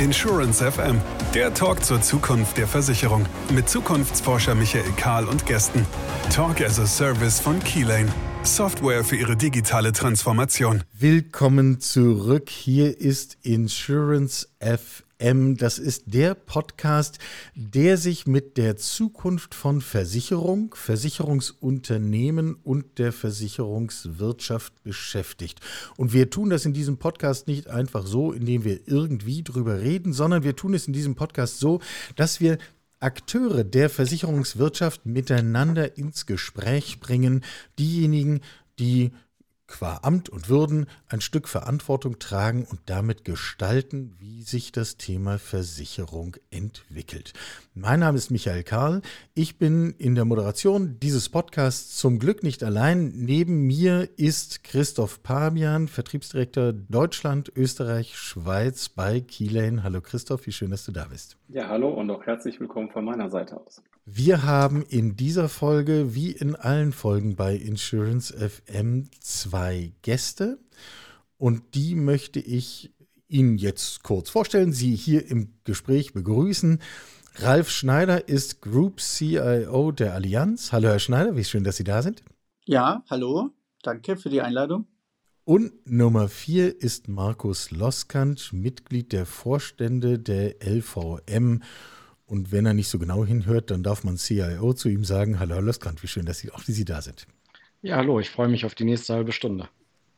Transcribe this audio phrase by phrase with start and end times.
[0.00, 0.98] Insurance FM,
[1.34, 5.84] der Talk zur Zukunft der Versicherung mit Zukunftsforscher Michael Kahl und Gästen.
[6.34, 8.08] Talk as a Service von Keylane.
[8.42, 10.82] Software für Ihre digitale Transformation.
[10.98, 12.48] Willkommen zurück.
[12.48, 15.58] Hier ist Insurance FM.
[15.58, 17.18] Das ist der Podcast,
[17.54, 25.60] der sich mit der Zukunft von Versicherung, Versicherungsunternehmen und der Versicherungswirtschaft beschäftigt.
[25.98, 30.14] Und wir tun das in diesem Podcast nicht einfach so, indem wir irgendwie drüber reden,
[30.14, 31.80] sondern wir tun es in diesem Podcast so,
[32.16, 32.56] dass wir
[33.00, 37.42] Akteure der Versicherungswirtschaft miteinander ins Gespräch bringen,
[37.78, 38.40] diejenigen,
[38.78, 39.12] die
[39.70, 45.38] qua Amt und Würden ein Stück Verantwortung tragen und damit gestalten, wie sich das Thema
[45.38, 47.32] Versicherung entwickelt.
[47.72, 49.00] Mein Name ist Michael Karl.
[49.32, 53.12] Ich bin in der Moderation dieses Podcasts zum Glück nicht allein.
[53.14, 59.84] Neben mir ist Christoph Pabian, Vertriebsdirektor Deutschland, Österreich, Schweiz bei Keylane.
[59.84, 61.39] Hallo Christoph, wie schön, dass du da bist.
[61.52, 63.82] Ja, hallo und auch herzlich willkommen von meiner Seite aus.
[64.04, 70.60] Wir haben in dieser Folge, wie in allen Folgen bei Insurance FM, zwei Gäste.
[71.38, 72.94] Und die möchte ich
[73.26, 76.80] Ihnen jetzt kurz vorstellen, Sie hier im Gespräch begrüßen.
[77.34, 80.70] Ralf Schneider ist Group CIO der Allianz.
[80.70, 82.22] Hallo, Herr Schneider, wie schön, dass Sie da sind.
[82.64, 83.50] Ja, hallo,
[83.82, 84.86] danke für die Einladung.
[85.44, 91.62] Und Nummer vier ist Markus Loskant, Mitglied der Vorstände der LVM
[92.30, 95.56] und wenn er nicht so genau hinhört, dann darf man CIO zu ihm sagen, hallo
[95.56, 97.26] Herr Löskant, wie schön, dass Sie auch wie Sie da sind.
[97.82, 99.68] Ja, hallo, ich freue mich auf die nächste halbe Stunde.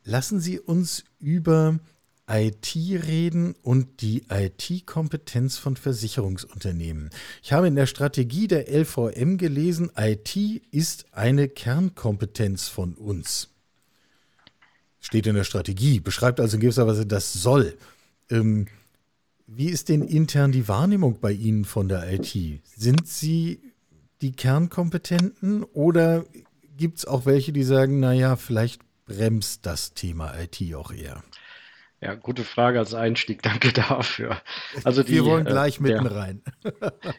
[0.03, 1.79] Lassen Sie uns über
[2.29, 7.09] IT reden und die IT-Kompetenz von Versicherungsunternehmen.
[7.41, 10.35] Ich habe in der Strategie der LVM gelesen, IT
[10.69, 13.52] ist eine Kernkompetenz von uns.
[15.03, 17.77] Steht in der Strategie, beschreibt also in gewisser Weise das Soll.
[18.31, 18.67] Ähm,
[19.45, 22.33] wie ist denn intern die Wahrnehmung bei Ihnen von der IT?
[22.63, 23.59] Sind Sie
[24.21, 26.23] die Kernkompetenten oder
[26.77, 31.21] gibt es auch welche, die sagen, naja, vielleicht bremst das Thema IT auch eher?
[31.99, 33.41] Ja, gute Frage als Einstieg.
[33.43, 34.41] Danke dafür.
[34.85, 36.41] Also die, Wir wollen gleich äh, mitten der, rein.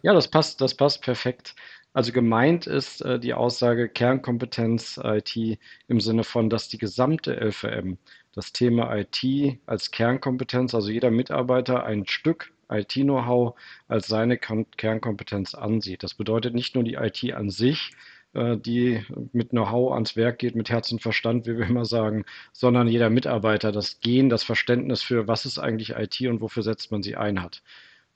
[0.02, 1.54] ja, das passt, das passt perfekt.
[1.94, 7.98] Also gemeint ist äh, die Aussage Kernkompetenz IT im Sinne von, dass die gesamte LVM
[8.34, 13.54] das Thema IT als Kernkompetenz, also jeder Mitarbeiter ein Stück IT-Know-how
[13.86, 16.02] als seine Kernkompetenz ansieht.
[16.02, 17.92] Das bedeutet nicht nur die IT an sich,
[18.32, 22.24] äh, die mit Know-how ans Werk geht, mit Herz und Verstand, wie wir immer sagen,
[22.52, 26.90] sondern jeder Mitarbeiter das Gehen, das Verständnis für, was ist eigentlich IT und wofür setzt
[26.90, 27.62] man sie ein hat.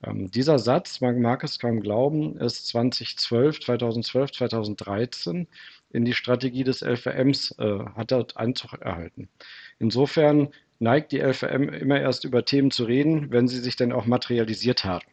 [0.04, 5.48] Ähm, dieser Satz, man mag es kaum glauben, ist 2012, 2012, 2013
[5.90, 9.28] in die Strategie des LVMs, äh, hat dort Einzug erhalten.
[9.78, 10.48] Insofern
[10.80, 14.84] neigt die LVM immer erst über Themen zu reden, wenn sie sich dann auch materialisiert
[14.84, 15.06] haben.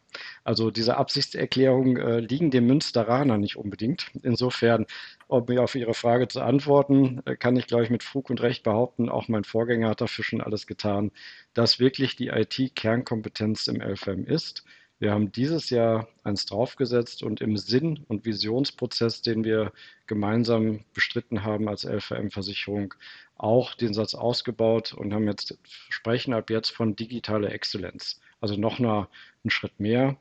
[0.44, 4.10] Also diese Absichtserklärungen äh, liegen dem Münsteraner nicht unbedingt.
[4.22, 4.86] Insofern,
[5.28, 8.42] um mir auf Ihre Frage zu antworten, äh, kann ich, glaube ich, mit Fug und
[8.42, 11.10] Recht behaupten, auch mein Vorgänger hat dafür schon alles getan,
[11.54, 14.64] dass wirklich die IT-Kernkompetenz im LVM ist.
[14.98, 19.72] Wir haben dieses Jahr eins draufgesetzt und im Sinn- und Visionsprozess, den wir
[20.06, 22.94] gemeinsam bestritten haben als LVM-Versicherung,
[23.36, 25.58] auch den Satz ausgebaut und haben jetzt,
[25.90, 28.20] sprechen ab jetzt von digitaler Exzellenz.
[28.40, 29.08] Also noch eine,
[29.44, 30.16] einen Schritt mehr,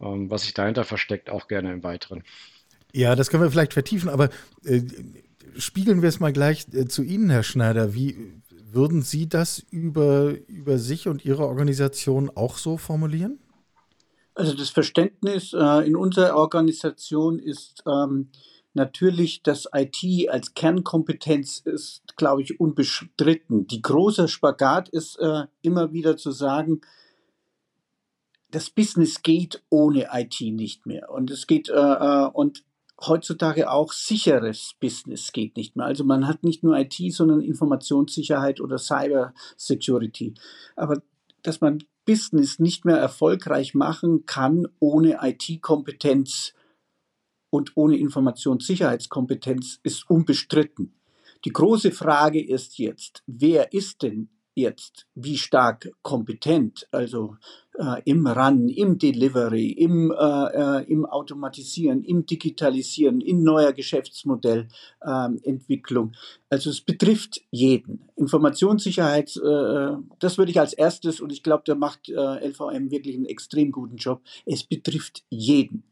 [0.00, 2.24] ähm, was sich dahinter versteckt, auch gerne im Weiteren.
[2.96, 4.30] Ja, das können wir vielleicht vertiefen, aber
[4.64, 4.80] äh,
[5.58, 7.92] spiegeln wir es mal gleich äh, zu Ihnen, Herr Schneider.
[7.92, 8.16] Wie
[8.72, 13.38] würden Sie das über, über sich und Ihre Organisation auch so formulieren?
[14.34, 18.30] Also das Verständnis äh, in unserer Organisation ist ähm,
[18.72, 23.66] natürlich, dass IT als Kernkompetenz ist, glaube ich, unbestritten.
[23.66, 26.80] Die große Spagat ist äh, immer wieder zu sagen,
[28.52, 31.10] das Business geht ohne IT nicht mehr.
[31.10, 32.64] Und es geht, äh, äh, und
[33.00, 35.86] heutzutage auch sicheres Business geht nicht mehr.
[35.86, 40.34] Also man hat nicht nur IT, sondern Informationssicherheit oder Cyber Security.
[40.76, 41.02] Aber
[41.42, 46.54] dass man Business nicht mehr erfolgreich machen kann ohne IT-Kompetenz
[47.50, 50.94] und ohne Informationssicherheitskompetenz, ist unbestritten.
[51.44, 57.36] Die große Frage ist jetzt, wer ist denn jetzt wie stark kompetent, also
[57.78, 66.08] äh, im Run, im Delivery, im, äh, äh, im Automatisieren, im Digitalisieren, in neuer Geschäftsmodellentwicklung.
[66.08, 66.14] Ähm,
[66.48, 68.08] also es betrifft jeden.
[68.16, 73.16] Informationssicherheit, äh, das würde ich als erstes, und ich glaube, da macht äh, LVM wirklich
[73.16, 75.84] einen extrem guten Job, es betrifft jeden.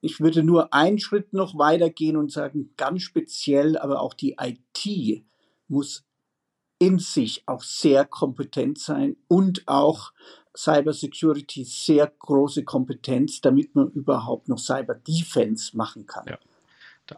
[0.00, 5.24] Ich würde nur einen Schritt noch weitergehen und sagen, ganz speziell, aber auch die IT
[5.68, 6.04] muss
[6.78, 10.12] in sich auch sehr kompetent sein und auch
[10.56, 16.26] Cybersecurity sehr große Kompetenz, damit man überhaupt noch Cyber Defense machen kann.
[16.28, 16.38] Ja.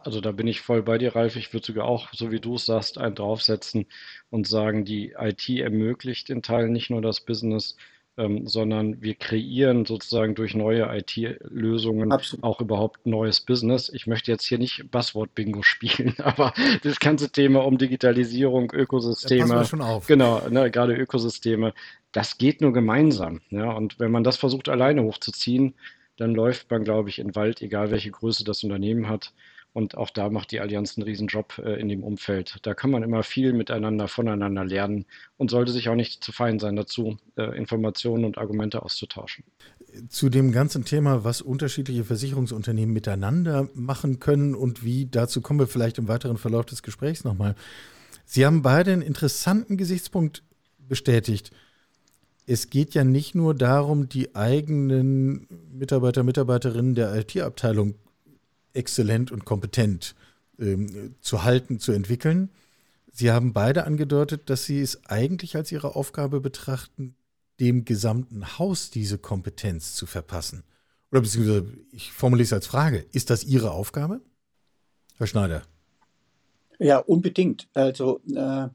[0.03, 1.37] Also da bin ich voll bei dir, Ralf.
[1.37, 3.85] Ich würde sogar auch, so wie du es sagst, einen draufsetzen
[4.29, 7.77] und sagen, die IT ermöglicht in Teilen nicht nur das Business,
[8.17, 12.11] ähm, sondern wir kreieren sozusagen durch neue IT-Lösungen
[12.41, 13.89] auch überhaupt neues Business.
[13.93, 16.53] Ich möchte jetzt hier nicht Buzzword-Bingo spielen, aber
[16.83, 20.07] das ganze Thema um Digitalisierung, Ökosysteme, ja, schon auf.
[20.07, 21.73] genau, ne, gerade Ökosysteme,
[22.11, 23.41] das geht nur gemeinsam.
[23.51, 25.75] Ja, und wenn man das versucht alleine hochzuziehen,
[26.17, 29.33] dann läuft man, glaube ich, in Wald, egal welche Größe das Unternehmen hat.
[29.77, 32.57] Und auch da macht die Allianz einen Riesenjob äh, in dem Umfeld.
[32.63, 35.05] Da kann man immer viel miteinander, voneinander lernen
[35.37, 39.43] und sollte sich auch nicht zu fein sein dazu, äh, Informationen und Argumente auszutauschen.
[40.09, 45.67] Zu dem ganzen Thema, was unterschiedliche Versicherungsunternehmen miteinander machen können und wie, dazu kommen wir
[45.67, 47.53] vielleicht im weiteren Verlauf des Gesprächs nochmal.
[48.25, 50.41] Sie haben beide einen interessanten Gesichtspunkt
[50.79, 51.51] bestätigt.
[52.47, 57.93] Es geht ja nicht nur darum, die eigenen Mitarbeiter, Mitarbeiterinnen der IT-Abteilung
[58.77, 60.15] exzellent und kompetent
[60.59, 62.49] ähm, zu halten, zu entwickeln.
[63.11, 67.15] Sie haben beide angedeutet, dass Sie es eigentlich als Ihre Aufgabe betrachten,
[67.59, 70.63] dem gesamten Haus diese Kompetenz zu verpassen.
[71.11, 74.21] Oder beziehungsweise, ich formuliere es als Frage, ist das Ihre Aufgabe?
[75.17, 75.63] Herr Schneider.
[76.79, 77.67] Ja, unbedingt.
[77.73, 78.67] Also äh,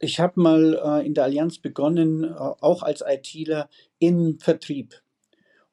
[0.00, 3.68] ich habe mal äh, in der Allianz begonnen, äh, auch als ITler
[3.98, 5.00] im Vertrieb.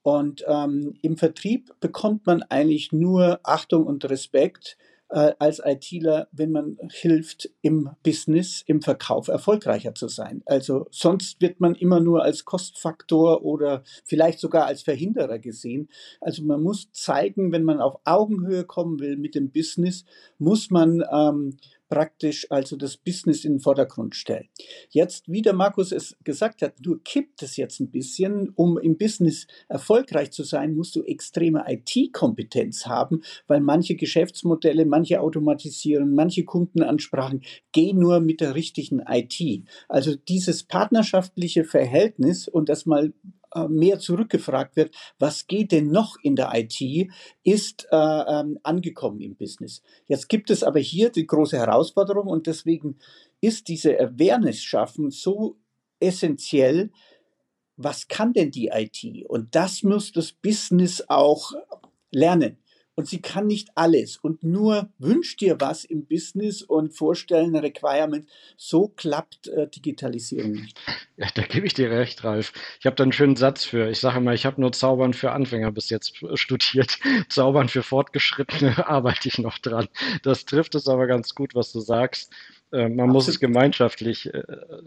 [0.08, 4.78] Und ähm, im Vertrieb bekommt man eigentlich nur Achtung und Respekt
[5.10, 10.44] äh, als ITler, wenn man hilft, im Business, im Verkauf erfolgreicher zu sein.
[10.46, 15.90] Also sonst wird man immer nur als Kostfaktor oder vielleicht sogar als Verhinderer gesehen.
[16.22, 20.06] Also man muss zeigen, wenn man auf Augenhöhe kommen will mit dem Business,
[20.38, 21.58] muss man ähm,
[21.90, 24.48] praktisch also das Business in den Vordergrund stellen.
[24.90, 28.52] Jetzt, wie der Markus es gesagt hat, du kippt es jetzt ein bisschen.
[28.56, 35.22] Um im Business erfolgreich zu sein, musst du extreme IT-Kompetenz haben, weil manche Geschäftsmodelle, manche
[35.22, 39.64] Automatisieren, manche Kundenansprachen gehen nur mit der richtigen IT.
[39.88, 43.14] Also dieses partnerschaftliche Verhältnis und das mal
[43.68, 47.10] mehr zurückgefragt wird, was geht denn noch in der IT,
[47.44, 49.82] ist äh, ähm, angekommen im Business.
[50.06, 52.98] Jetzt gibt es aber hier die große Herausforderung und deswegen
[53.42, 55.58] ist diese Awareness schaffen so
[56.00, 56.92] essentiell.
[57.76, 59.26] Was kann denn die IT?
[59.28, 61.54] Und das muss das Business auch
[62.12, 62.58] lernen
[62.98, 68.28] und sie kann nicht alles und nur wünscht dir was im Business und vorstellen Requirement.
[68.58, 70.80] So klappt äh, Digitalisierung nicht.
[71.16, 72.54] Ja, da gebe ich dir recht, Ralf.
[72.80, 73.88] Ich habe da einen schönen Satz für.
[73.90, 76.98] Ich sage immer, ich habe nur Zaubern für Anfänger bis jetzt studiert.
[77.30, 79.88] Zaubern für Fortgeschrittene arbeite ich noch dran.
[80.24, 82.34] Das trifft es aber ganz gut, was du sagst.
[82.72, 83.14] Äh, man Absolut.
[83.14, 84.44] muss es gemeinschaftlich äh,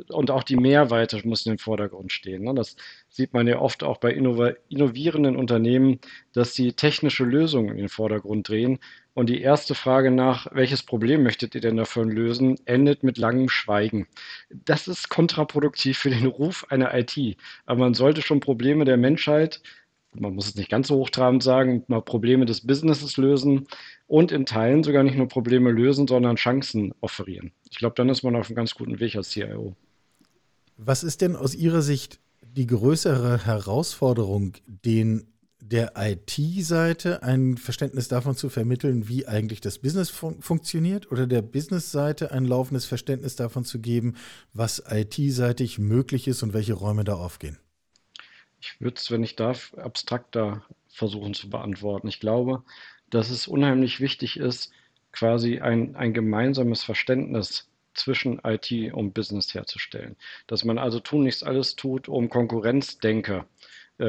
[0.08, 2.42] und auch die Mehrweite muss in den Vordergrund stehen.
[2.44, 2.54] Ne?
[2.54, 2.76] Das
[3.08, 5.98] sieht man ja oft auch bei innovierenden Unternehmen,
[6.32, 8.78] dass sie technische Lösungen in den Vordergrund drehen.
[9.14, 13.48] Und die erste Frage nach, welches Problem möchtet ihr denn davon lösen, endet mit langem
[13.48, 14.06] Schweigen.
[14.50, 17.36] Das ist kontraproduktiv für den Ruf einer IT.
[17.66, 19.62] Aber man sollte schon Probleme der Menschheit
[20.12, 23.66] man muss es nicht ganz so hochtrabend sagen, mal Probleme des Businesses lösen
[24.06, 27.52] und in Teilen sogar nicht nur Probleme lösen, sondern Chancen offerieren.
[27.70, 29.76] Ich glaube, dann ist man auf einem ganz guten Weg als CIO.
[30.76, 35.26] Was ist denn aus Ihrer Sicht die größere Herausforderung, den
[35.61, 41.42] der IT-Seite ein Verständnis davon zu vermitteln, wie eigentlich das Business fun funktioniert oder der
[41.42, 44.14] Business-Seite ein laufendes Verständnis davon zu geben,
[44.52, 47.58] was IT-seitig möglich ist und welche Räume da aufgehen?
[48.61, 52.09] Ich würde es, wenn ich darf, abstrakter versuchen zu beantworten.
[52.09, 52.62] Ich glaube,
[53.09, 54.73] dass es unheimlich wichtig ist,
[55.12, 60.17] quasi ein, ein gemeinsames Verständnis zwischen IT und Business herzustellen.
[60.47, 63.47] Dass man also tunlichst alles tut, um Konkurrenzdenker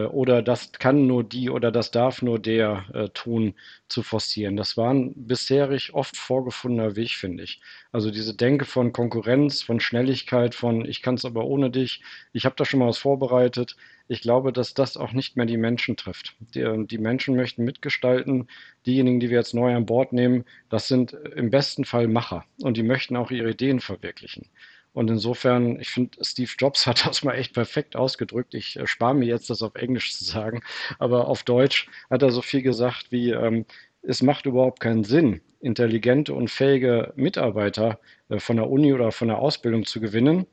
[0.06, 3.56] oder das kann nur die oder das darf nur der äh, tun,
[3.90, 4.56] zu forcieren.
[4.56, 7.62] Das war ein bisherig oft vorgefundener Weg, finde ich.
[7.92, 12.46] Also diese Denke von Konkurrenz, von Schnelligkeit, von ich kann es aber ohne dich, ich
[12.46, 13.76] habe da schon mal was vorbereitet.
[14.08, 16.36] Ich glaube, dass das auch nicht mehr die Menschen trifft.
[16.56, 18.48] Die, die Menschen möchten mitgestalten.
[18.86, 22.78] Diejenigen, die wir jetzt neu an Bord nehmen, das sind im besten Fall Macher und
[22.78, 24.48] die möchten auch ihre Ideen verwirklichen.
[24.94, 28.54] Und insofern, ich finde, Steve Jobs hat das mal echt perfekt ausgedrückt.
[28.54, 30.62] Ich äh, spare mir jetzt, das auf Englisch zu sagen,
[31.00, 33.66] aber auf Deutsch hat er so viel gesagt wie, ähm,
[34.02, 39.28] es macht überhaupt keinen Sinn, intelligente und fähige Mitarbeiter äh, von der Uni oder von
[39.30, 40.46] der Ausbildung zu gewinnen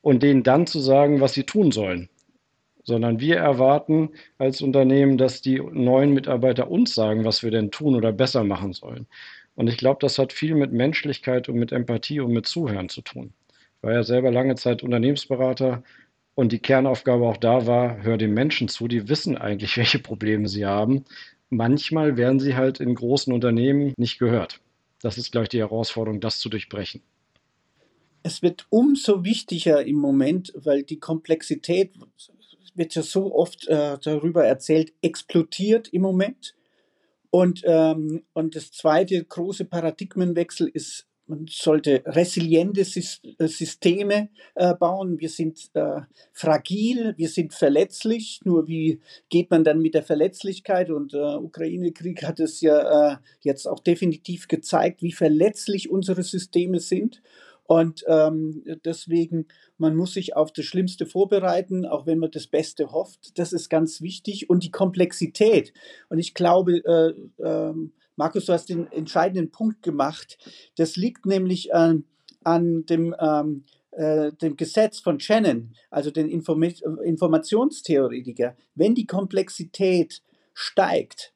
[0.00, 2.08] und denen dann zu sagen, was sie tun sollen.
[2.84, 7.94] Sondern wir erwarten als Unternehmen, dass die neuen Mitarbeiter uns sagen, was wir denn tun
[7.94, 9.06] oder besser machen sollen.
[9.54, 13.02] Und ich glaube, das hat viel mit Menschlichkeit und mit Empathie und mit Zuhören zu
[13.02, 13.34] tun
[13.82, 15.82] war ja selber lange Zeit Unternehmensberater
[16.34, 20.48] Und die Kernaufgabe auch da war, hör den Menschen zu, die wissen eigentlich, welche Probleme
[20.48, 21.04] sie haben.
[21.50, 24.60] Manchmal werden sie halt in großen Unternehmen nicht gehört.
[25.02, 27.02] Das ist gleich die Herausforderung, das zu durchbrechen.
[28.22, 31.90] Es wird umso wichtiger im Moment, weil die Komplexität
[32.74, 36.54] wird ja so oft äh, darüber erzählt, explodiert im Moment.
[37.30, 45.18] Und, ähm, und das zweite große Paradigmenwechsel ist, man sollte resiliente äh, Systeme äh, bauen.
[45.18, 48.40] Wir sind äh, fragil, wir sind verletzlich.
[48.44, 50.90] Nur wie geht man dann mit der Verletzlichkeit?
[50.90, 57.22] Und der Ukraine-Krieg hat es ja jetzt auch definitiv gezeigt, wie verletzlich unsere Systeme sind.
[57.64, 59.46] Und ähm, deswegen,
[59.78, 63.38] man muss sich auf das Schlimmste vorbereiten, auch wenn man das Beste hofft.
[63.38, 64.50] Das ist ganz wichtig.
[64.50, 65.72] Und die Komplexität.
[66.10, 67.74] Und ich glaube, äh, äh,
[68.16, 70.38] Markus, du hast den entscheidenden Punkt gemacht.
[70.76, 72.04] Das liegt nämlich an,
[72.44, 78.56] an dem, ähm, äh, dem Gesetz von Shannon, also den Inform Informationstheoretiker.
[78.74, 80.22] Wenn die Komplexität
[80.54, 81.32] steigt,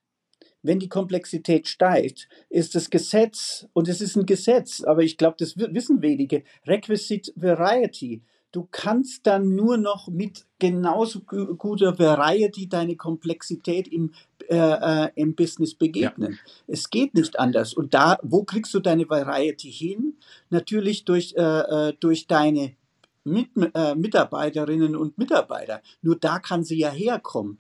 [0.63, 5.37] wenn die Komplexität steigt, ist das Gesetz, und es ist ein Gesetz, aber ich glaube,
[5.39, 8.23] das wissen wenige, Requisite Variety.
[8.53, 14.13] Du kannst dann nur noch mit genauso guter Variety deine Komplexität im,
[14.49, 16.33] äh, äh, im Business begegnen.
[16.33, 16.53] Ja.
[16.67, 17.75] Es geht nicht anders.
[17.75, 20.15] Und da, wo kriegst du deine Variety hin?
[20.49, 22.75] Natürlich durch, äh, äh durch deine
[23.25, 25.83] mit, äh, Mitarbeiterinnen und Mitarbeiter.
[26.01, 27.59] Nur da kann sie ja herkommen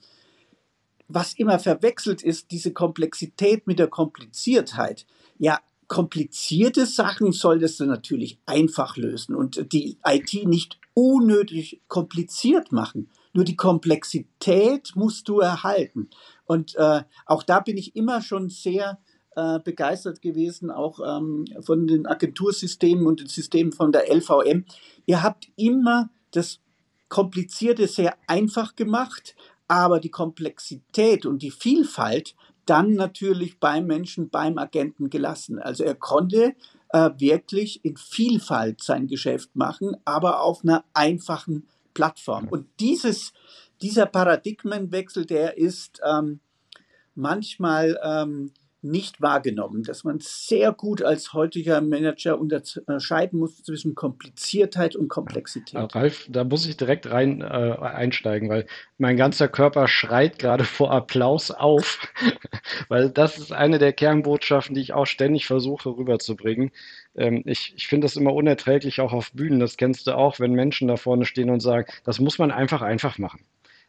[1.08, 5.06] was immer verwechselt ist, diese Komplexität mit der Kompliziertheit.
[5.38, 13.10] Ja, komplizierte Sachen solltest du natürlich einfach lösen und die IT nicht unnötig kompliziert machen.
[13.32, 16.08] Nur die Komplexität musst du erhalten.
[16.46, 18.98] Und äh, auch da bin ich immer schon sehr
[19.36, 24.64] äh, begeistert gewesen, auch ähm, von den Agentursystemen und den Systemen von der LVM.
[25.04, 26.60] Ihr habt immer das
[27.08, 29.36] Komplizierte sehr einfach gemacht,
[29.68, 32.34] aber die Komplexität und die Vielfalt
[32.66, 35.58] dann natürlich beim Menschen, beim Agenten gelassen.
[35.58, 36.54] Also er konnte
[36.90, 42.48] äh, wirklich in Vielfalt sein Geschäft machen, aber auf einer einfachen Plattform.
[42.48, 43.32] Und dieses,
[43.80, 46.40] dieser Paradigmenwechsel, der ist ähm,
[47.14, 48.52] manchmal ähm,
[48.82, 55.94] nicht wahrgenommen, dass man sehr gut als heutiger Manager unterscheiden muss zwischen Kompliziertheit und Komplexität.
[55.94, 58.66] Ralf, da muss ich direkt rein äh, einsteigen, weil
[58.98, 62.12] mein ganzer Körper schreit gerade vor Applaus auf,
[62.88, 66.70] weil das ist eine der Kernbotschaften, die ich auch ständig versuche rüberzubringen.
[67.16, 70.52] Ähm, ich ich finde das immer unerträglich, auch auf Bühnen, das kennst du auch, wenn
[70.52, 73.40] Menschen da vorne stehen und sagen, das muss man einfach einfach machen.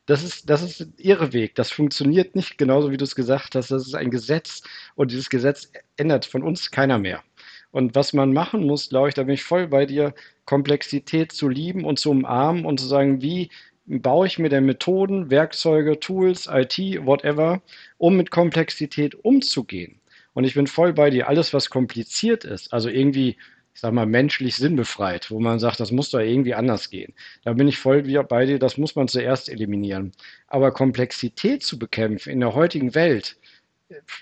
[0.08, 1.56] Das ist, das ist ihre Weg.
[1.56, 3.70] Das funktioniert nicht genauso, wie du es gesagt hast.
[3.72, 4.64] Das ist ein Gesetz
[4.96, 7.24] und dieses Gesetz ändert von uns keiner mehr.
[7.72, 11.50] Und was man machen muss, glaube ich, da bin ich voll bei dir, Komplexität zu
[11.50, 13.50] lieben und zu umarmen und zu sagen, wie
[13.86, 17.62] baue ich mir denn Methoden, Werkzeuge, Tools, IT, whatever,
[17.98, 20.00] um mit Komplexität umzugehen.
[20.34, 23.36] Und ich bin voll bei dir, alles, was kompliziert ist, also irgendwie
[23.77, 27.13] ich sag mal, menschlich sinnbefreit, wo man sagt, das muss doch irgendwie anders gehen.
[27.43, 30.13] Da bin ich voll wieder bei dir, das muss man zuerst eliminieren.
[30.48, 33.38] Aber Komplexität zu bekämpfen in der heutigen Welt,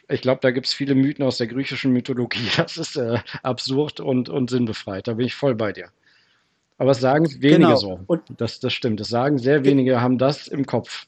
[0.10, 2.50] ich glaube, da gibt es viele Mythen aus der griechischen Mythologie.
[2.58, 5.08] Das ist äh, absurd und, und sinnbefreit.
[5.08, 5.88] Da bin ich voll bei dir.
[6.78, 7.76] Aber es sagen wenige genau.
[7.78, 8.02] so.
[8.08, 9.00] Und das, das stimmt.
[9.00, 11.08] Es sagen sehr wenige, haben das im Kopf.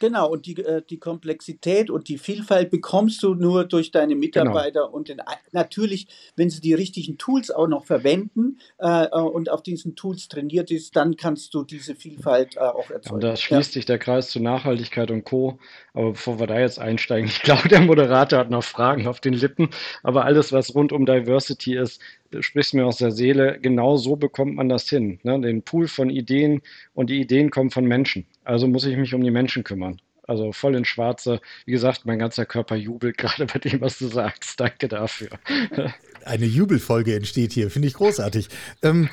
[0.00, 4.20] Genau, und die, äh, die Komplexität und die Vielfalt bekommst du nur durch deine genau.
[4.20, 4.96] Mitarbeiter genau.
[4.96, 5.20] und den,
[5.52, 10.28] natürlich, wenn sie die richtigen Tools auch noch verwenden äh, äh, und auf diesen Tools
[10.28, 13.14] trainiert ist, dann kannst du diese Vielfalt äh, auch erzeugen.
[13.14, 13.74] Und da schließt ja.
[13.74, 15.58] sich der Kreis zu Nachhaltigkeit und Co.
[15.92, 19.34] Aber bevor wir da jetzt einsteigen, ich glaube, der Moderator hat noch Fragen auf den
[19.34, 19.68] Lippen,
[20.02, 22.00] aber alles, was rund um Diversity ist,
[22.38, 25.18] sprichst mir aus der Seele, genau so bekommt man das hin.
[25.22, 25.40] Ne?
[25.40, 26.62] Den Pool von Ideen
[26.94, 28.26] und die Ideen kommen von Menschen.
[28.44, 30.00] Also muss ich mich um die Menschen kümmern.
[30.22, 31.40] Also voll in Schwarze.
[31.66, 34.60] Wie gesagt, mein ganzer Körper jubelt gerade bei dem, was du sagst.
[34.60, 35.30] Danke dafür.
[36.24, 38.48] Eine Jubelfolge entsteht hier, finde ich großartig.
[38.82, 39.08] Ähm,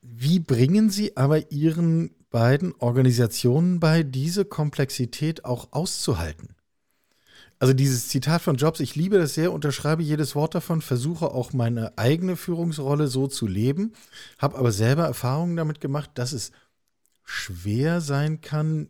[0.00, 6.56] wie bringen Sie aber Ihren beiden Organisationen bei, diese Komplexität auch auszuhalten?
[7.62, 11.52] Also dieses Zitat von Jobs, ich liebe das sehr, unterschreibe jedes Wort davon, versuche auch
[11.52, 13.92] meine eigene Führungsrolle so zu leben,
[14.36, 16.50] habe aber selber Erfahrungen damit gemacht, dass es
[17.22, 18.88] schwer sein kann,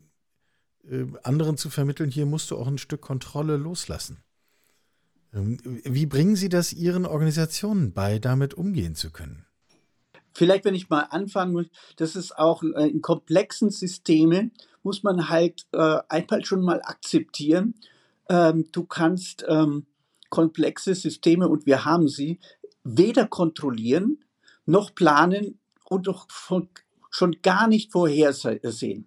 [0.91, 4.23] äh, anderen zu vermitteln, hier musst du auch ein Stück Kontrolle loslassen.
[5.35, 9.45] Ähm, wie bringen Sie das Ihren Organisationen bei, damit umgehen zu können?
[10.33, 14.53] Vielleicht, wenn ich mal anfangen muss, das ist auch äh, in komplexen Systemen,
[14.83, 17.75] muss man halt äh, einmal schon mal akzeptieren,
[18.33, 19.87] ähm, du kannst ähm,
[20.31, 22.41] komplexe Systeme, und wir haben sie,
[22.83, 24.25] weder kontrollieren
[24.65, 26.69] noch planen und noch von
[27.11, 29.07] schon gar nicht vorhersehen.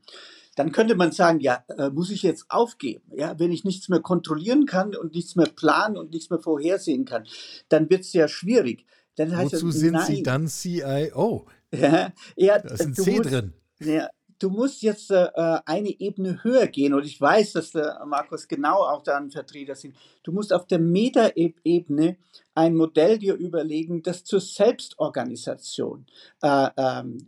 [0.56, 3.04] Dann könnte man sagen, ja, äh, muss ich jetzt aufgeben?
[3.18, 7.06] Ja, wenn ich nichts mehr kontrollieren kann und nichts mehr planen und nichts mehr vorhersehen
[7.06, 7.26] kann,
[7.68, 8.86] dann wird es ja schwierig.
[9.16, 10.06] Dann heißt Wozu es, sind nein.
[10.06, 11.48] Sie dann CIO?
[11.72, 13.54] Ja, ja, da ist ein C musst, drin.
[13.80, 14.08] Ja,
[14.40, 15.30] du musst jetzt äh,
[15.66, 19.76] eine Ebene höher gehen und ich weiß, dass der Markus genau auch da ein Vertreter
[19.76, 19.96] sind.
[20.24, 22.18] Du musst auf der Meta-Ebene
[22.54, 26.06] ein Modell dir überlegen, das zur Selbstorganisation
[26.42, 27.28] äh, ähm,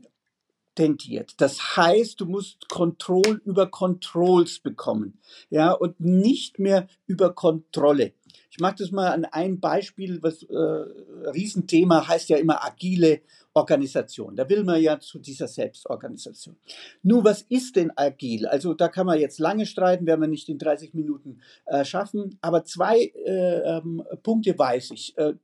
[0.76, 1.34] tendiert.
[1.42, 8.14] Das heißt, du musst Kontrolle über Controls bekommen, ja, und nicht mehr über Kontrolle.
[8.58, 13.22] Ich mache das mal an einem Beispiel, was äh, Riesenthema heißt ja immer agile
[13.54, 14.36] Organisation.
[14.36, 16.56] Da will man ja zu dieser Selbstorganisation.
[17.04, 18.48] Nur was ist denn agil?
[18.48, 22.40] Also da kann man jetzt lange streiten, werden wir nicht in 30 Minuten äh, schaffen.
[22.42, 25.36] Aber zwei äh, ähm, Punkte weiß ich äh,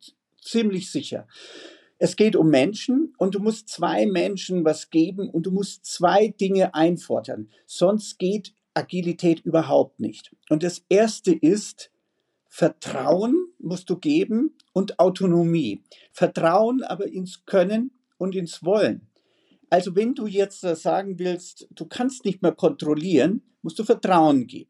[0.41, 1.27] ziemlich sicher.
[1.99, 6.29] Es geht um Menschen und du musst zwei Menschen was geben und du musst zwei
[6.29, 7.49] Dinge einfordern.
[7.67, 10.35] Sonst geht Agilität überhaupt nicht.
[10.49, 11.91] Und das erste ist,
[12.55, 15.81] Vertrauen musst du geben und Autonomie.
[16.11, 19.07] Vertrauen aber ins Können und ins Wollen.
[19.71, 24.69] Also wenn du jetzt sagen willst, du kannst nicht mehr kontrollieren, musst du Vertrauen geben.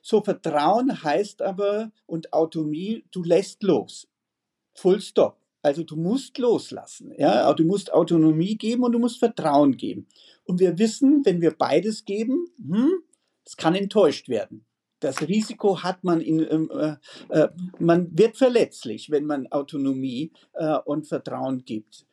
[0.00, 4.06] So Vertrauen heißt aber und Autonomie, du lässt los.
[4.74, 5.36] Full stop.
[5.60, 10.06] Also du musst loslassen, ja, du musst Autonomie geben und du musst Vertrauen geben.
[10.44, 12.92] Und wir wissen, wenn wir beides geben, hm,
[13.44, 14.64] es kann enttäuscht werden.
[15.04, 16.96] Das Risiko hat man in, ähm, äh,
[17.28, 22.06] äh, man wird verletzlich, wenn man Autonomie äh, und Vertrauen gibt.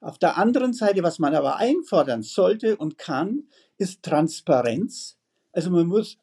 [0.00, 3.44] Auf der anderen Seite, was man aber einfordern sollte und kann,
[3.78, 5.16] ist Transparenz.
[5.52, 6.18] Also man muss,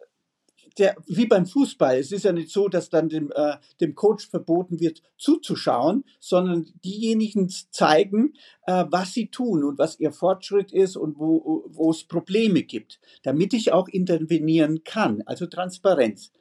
[0.78, 4.30] der, wie beim Fußball, es ist ja nicht so, dass dann dem, äh, dem Coach
[4.30, 8.34] verboten wird, zuzuschauen, sondern diejenigen zeigen,
[8.66, 13.00] äh, was sie tun und was ihr Fortschritt ist und wo, wo es Probleme gibt,
[13.24, 15.22] damit ich auch intervenieren kann.
[15.26, 16.32] Also Transparenz.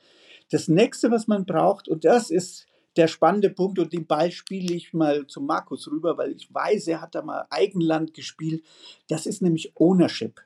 [0.51, 4.75] Das nächste, was man braucht, und das ist der spannende Punkt und den Ball spiele
[4.75, 8.65] ich mal zu Markus rüber, weil ich weiß, er hat da mal Eigenland gespielt.
[9.09, 10.41] Das ist nämlich Ownership.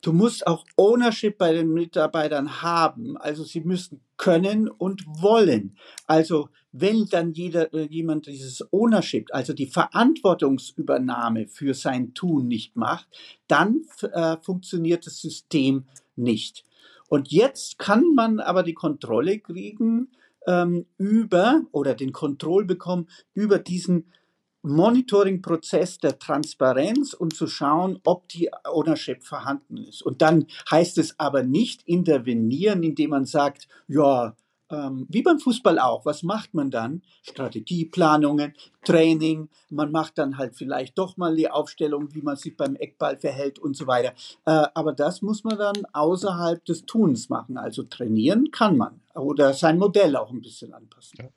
[0.00, 3.16] Du musst auch Ownership bei den Mitarbeitern haben.
[3.18, 5.76] Also sie müssen können und wollen.
[6.06, 12.76] Also wenn dann jeder, äh, jemand dieses Ownership, also die Verantwortungsübernahme für sein Tun nicht
[12.76, 13.08] macht,
[13.48, 15.84] dann äh, funktioniert das System
[16.16, 16.64] nicht.
[17.08, 20.08] Und jetzt kann man aber die Kontrolle kriegen
[20.46, 24.12] ähm, über oder den Kontroll bekommen über diesen
[24.62, 30.02] Monitoring-Prozess der Transparenz und zu schauen, ob die Ownership vorhanden ist.
[30.02, 34.34] Und dann heißt es aber nicht intervenieren, indem man sagt, ja,
[34.70, 37.02] ähm, wie beim Fußball auch, was macht man dann?
[37.22, 42.76] Strategieplanungen, Training, man macht dann halt vielleicht doch mal die Aufstellung, wie man sich beim
[42.76, 44.14] Eckball verhält und so weiter.
[44.46, 47.58] Äh, aber das muss man dann außerhalb des Tuns machen.
[47.58, 51.18] Also trainieren kann man oder sein Modell auch ein bisschen anpassen.
[51.20, 51.28] Ja.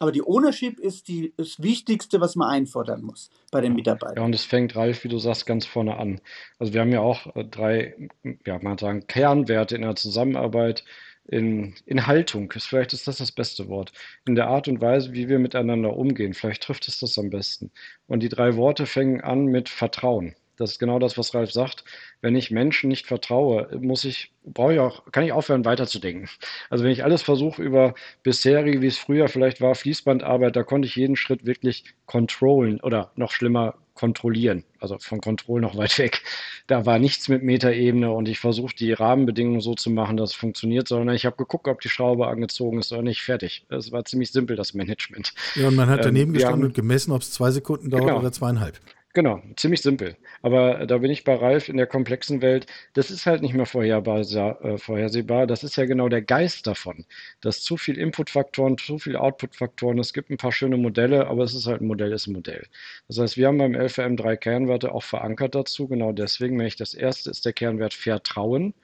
[0.00, 4.16] Aber die Ownership ist die, das Wichtigste, was man einfordern muss bei den Mitarbeitern.
[4.16, 6.20] Ja, und es fängt, Ralf, wie du sagst, ganz vorne an.
[6.58, 8.08] Also wir haben ja auch äh, drei,
[8.46, 10.84] ja, man sagen, Kernwerte in der Zusammenarbeit
[11.28, 13.92] in, in Haltung, vielleicht ist das das beste Wort,
[14.26, 16.34] in der Art und Weise, wie wir miteinander umgehen.
[16.34, 17.70] Vielleicht trifft es das am besten.
[18.08, 20.34] Und die drei Worte fängen an mit Vertrauen.
[20.60, 21.84] Das ist genau das, was Ralf sagt.
[22.20, 26.28] Wenn ich Menschen nicht vertraue, muss ich, brauche ich auch, kann ich aufhören, weiterzudenken.
[26.68, 30.86] Also wenn ich alles versuche über bisherige, wie es früher vielleicht war, Fließbandarbeit, da konnte
[30.86, 34.64] ich jeden Schritt wirklich controllen oder noch schlimmer kontrollieren.
[34.78, 36.22] Also von Kontroll noch weit weg.
[36.66, 40.36] Da war nichts mit Metaebene und ich versuche die Rahmenbedingungen so zu machen, dass es
[40.36, 43.22] funktioniert, sondern ich habe geguckt, ob die Schraube angezogen ist oder nicht.
[43.22, 43.64] Fertig.
[43.70, 45.32] Es war ziemlich simpel, das Management.
[45.54, 48.18] Ja, und man hat daneben ähm, gestanden und gemessen, ob es zwei Sekunden dauert genau.
[48.18, 48.78] oder zweieinhalb.
[49.12, 50.16] Genau, ziemlich simpel.
[50.40, 52.66] Aber da bin ich bei Ralf in der komplexen Welt.
[52.92, 55.46] Das ist halt nicht mehr äh, vorhersehbar.
[55.48, 57.04] Das ist ja genau der Geist davon.
[57.40, 59.98] Dass zu viel Inputfaktoren, zu viel Outputfaktoren.
[59.98, 62.66] Es gibt ein paar schöne Modelle, aber es ist halt ein Modell, ist ein Modell.
[63.08, 65.88] Das heißt, wir haben beim LVM drei Kernwerte auch verankert dazu.
[65.88, 68.74] Genau deswegen, nämlich das erste ist der Kernwert Vertrauen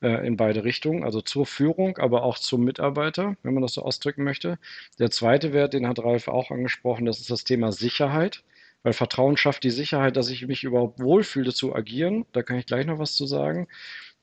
[0.00, 3.82] äh, in beide Richtungen, also zur Führung, aber auch zum Mitarbeiter, wenn man das so
[3.82, 4.58] ausdrücken möchte.
[4.98, 8.42] Der zweite Wert, den hat Ralf auch angesprochen, das ist das Thema Sicherheit.
[8.82, 12.24] Weil Vertrauen schafft die Sicherheit, dass ich mich überhaupt wohlfühle zu agieren.
[12.32, 13.68] Da kann ich gleich noch was zu sagen.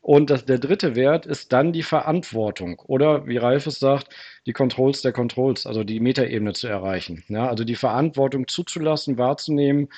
[0.01, 4.53] Und das, der dritte Wert ist dann die Verantwortung oder wie Ralf es sagt, die
[4.53, 7.23] Controls der Controls, also die Metaebene zu erreichen.
[7.27, 9.89] Ja, also die Verantwortung zuzulassen, wahrzunehmen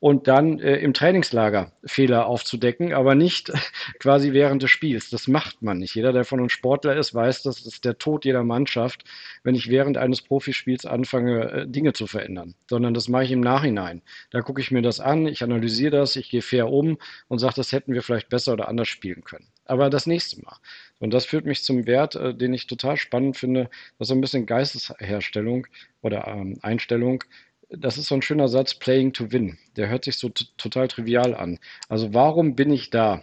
[0.00, 3.52] und dann äh, im Trainingslager Fehler aufzudecken, aber nicht
[4.00, 5.10] quasi während des Spiels.
[5.10, 5.94] Das macht man nicht.
[5.94, 9.04] Jeder, der von uns Sportler ist, weiß, das ist der Tod jeder Mannschaft,
[9.44, 13.40] wenn ich während eines Profispiels anfange, äh, Dinge zu verändern, sondern das mache ich im
[13.40, 14.00] Nachhinein.
[14.30, 17.54] Da gucke ich mir das an, ich analysiere das, ich gehe fair um und sage,
[17.56, 19.48] das hätten wir vielleicht besser oder anders spielen können.
[19.66, 20.56] Aber das nächste Mal.
[20.98, 24.20] Und das führt mich zum Wert, äh, den ich total spannend finde, ist so ein
[24.20, 25.66] bisschen Geistesherstellung
[26.00, 27.22] oder ähm, Einstellung
[27.70, 29.58] das ist so ein schöner Satz, playing to win.
[29.76, 31.58] Der hört sich so total trivial an.
[31.88, 33.22] Also warum bin ich da?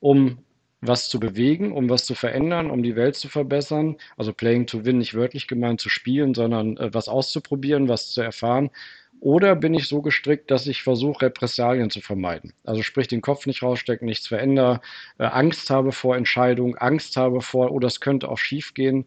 [0.00, 0.38] Um
[0.80, 3.96] was zu bewegen, um was zu verändern, um die Welt zu verbessern.
[4.16, 8.20] Also playing to win, nicht wörtlich gemeint zu spielen, sondern äh, was auszuprobieren, was zu
[8.20, 8.70] erfahren.
[9.20, 12.52] Oder bin ich so gestrickt, dass ich versuche, Repressalien zu vermeiden?
[12.64, 14.80] Also sprich, den Kopf nicht rausstecken, nichts verändere,
[15.18, 19.06] äh, Angst habe vor Entscheidung, Angst habe vor, oh, das könnte auch schief gehen.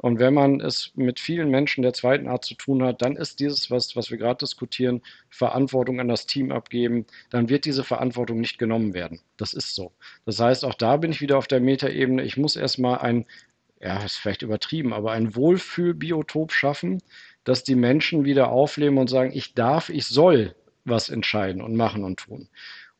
[0.00, 3.40] Und wenn man es mit vielen Menschen der zweiten Art zu tun hat, dann ist
[3.40, 8.40] dieses, was, was wir gerade diskutieren, Verantwortung an das Team abgeben, dann wird diese Verantwortung
[8.40, 9.20] nicht genommen werden.
[9.36, 9.92] Das ist so.
[10.24, 12.22] Das heißt, auch da bin ich wieder auf der Metaebene.
[12.22, 13.26] Ich muss erstmal ein,
[13.80, 17.02] ja, ist vielleicht übertrieben, aber ein Wohlfühlbiotop schaffen,
[17.42, 22.04] dass die Menschen wieder aufleben und sagen, ich darf, ich soll was entscheiden und machen
[22.04, 22.48] und tun.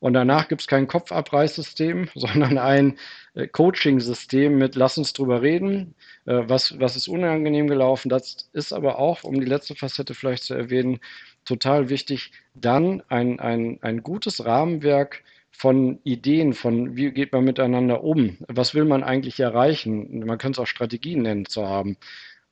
[0.00, 2.98] Und danach gibt es kein Kopfabreißsystem, sondern ein
[3.34, 5.94] äh, Coaching-System mit Lass uns drüber reden.
[6.26, 8.08] Äh, was, was ist unangenehm gelaufen?
[8.08, 11.00] Das ist aber auch, um die letzte Facette vielleicht zu erwähnen,
[11.44, 18.04] total wichtig, dann ein, ein, ein gutes Rahmenwerk von Ideen, von wie geht man miteinander
[18.04, 21.96] um, was will man eigentlich erreichen, man kann es auch Strategien nennen, zu haben.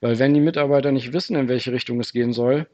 [0.00, 2.66] Weil wenn die Mitarbeiter nicht wissen, in welche Richtung es gehen soll,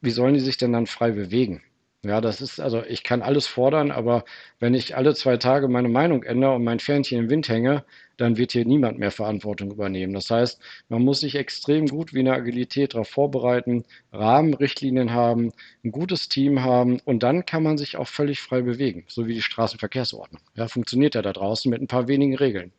[0.00, 1.62] wie sollen die sich denn dann frei bewegen?
[2.04, 4.24] Ja, das ist, also ich kann alles fordern, aber
[4.60, 7.82] wenn ich alle zwei Tage meine Meinung ändere und mein Fähnchen im Wind hänge,
[8.18, 10.12] dann wird hier niemand mehr Verantwortung übernehmen.
[10.12, 15.92] Das heißt, man muss sich extrem gut wie eine Agilität darauf vorbereiten, Rahmenrichtlinien haben, ein
[15.92, 19.42] gutes Team haben und dann kann man sich auch völlig frei bewegen, so wie die
[19.42, 20.42] Straßenverkehrsordnung.
[20.54, 22.72] Ja, funktioniert ja da draußen mit ein paar wenigen Regeln.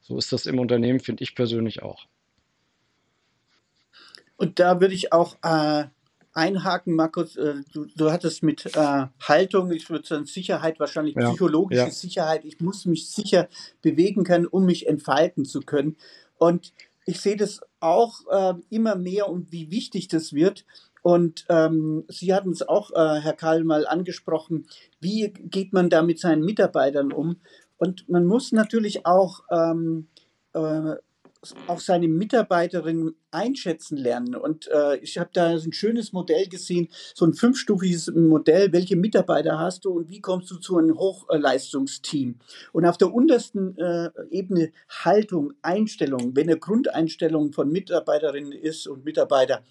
[0.00, 2.06] So ist das im Unternehmen, finde ich persönlich auch.
[4.36, 5.84] Und da würde ich auch äh,
[6.32, 7.36] einhaken, Markus.
[7.36, 11.90] Äh, du, du hattest mit äh, Haltung, ich würde sagen Sicherheit, wahrscheinlich ja, psychologische ja.
[11.90, 12.44] Sicherheit.
[12.44, 13.48] Ich muss mich sicher
[13.82, 15.96] bewegen können, um mich entfalten zu können.
[16.38, 16.72] Und
[17.04, 20.64] ich sehe das auch äh, immer mehr und wie wichtig das wird.
[21.02, 24.66] Und ähm, Sie hatten es auch, äh, Herr Karl, mal angesprochen.
[25.00, 27.36] Wie geht man da mit seinen Mitarbeitern um?
[27.76, 30.06] Und man muss natürlich auch ähm,
[30.52, 30.94] äh,
[31.66, 34.34] auch seine Mitarbeiterin einschätzen lernen.
[34.34, 39.58] Und äh, ich habe da ein schönes Modell gesehen, so ein fünfstufiges Modell, welche Mitarbeiter
[39.58, 42.38] hast du und wie kommst du zu einem Hochleistungsteam.
[42.72, 49.04] Und auf der untersten äh, Ebene Haltung, Einstellung, wenn eine Grundeinstellung von Mitarbeiterinnen ist und
[49.04, 49.64] Mitarbeiter,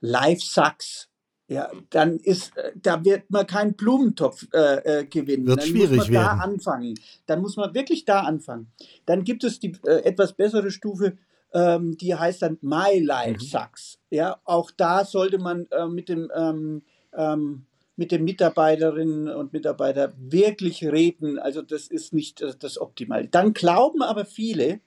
[0.00, 1.08] Life sucks,
[1.48, 5.46] ja, dann ist, äh, da wird man keinen Blumentopf äh, äh, gewinnen.
[5.46, 6.38] Wird dann schwierig muss man werden.
[6.38, 6.94] da anfangen.
[7.26, 8.70] Dann muss man wirklich da anfangen.
[9.06, 11.16] Dann gibt es die äh, etwas bessere Stufe,
[11.54, 13.46] ähm, die heißt dann My Life mhm.
[13.46, 13.98] Sucks.
[14.10, 16.82] Ja, auch da sollte man äh, mit dem ähm,
[17.16, 17.64] ähm,
[17.96, 21.38] mit den Mitarbeiterinnen und Mitarbeitern wirklich reden.
[21.38, 23.26] Also das ist nicht das, das Optimale.
[23.26, 24.80] Dann glauben aber viele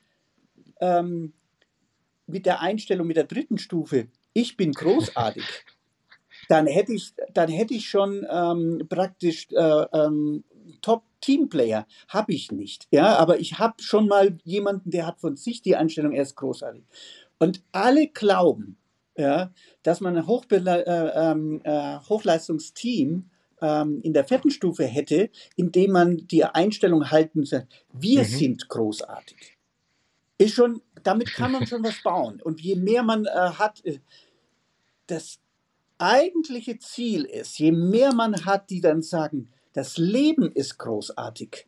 [0.79, 1.33] ähm,
[2.25, 5.43] mit der Einstellung mit der dritten Stufe, ich bin großartig
[6.51, 10.43] dann hätte ich, dann hätte ich schon ähm, praktisch äh, ähm,
[10.81, 11.87] Top-Teamplayer.
[12.09, 12.87] Habe ich nicht.
[12.91, 16.35] Ja, aber ich habe schon mal jemanden, der hat von sich die Einstellung, er ist
[16.35, 16.83] großartig.
[17.39, 18.77] Und alle glauben,
[19.15, 23.29] ja, dass man ein Hochbe äh, ähm, äh, Hochleistungsteam
[23.61, 28.25] ähm, in der vierten Stufe hätte, indem man die Einstellung halten sagt, wir mhm.
[28.25, 29.57] sind großartig.
[30.37, 32.41] Ist schon, damit kann man schon was bauen.
[32.41, 33.99] Und je mehr man äh, hat, äh,
[35.07, 35.39] das
[36.01, 41.67] eigentliche Ziel ist, je mehr man hat, die dann sagen, das Leben ist großartig,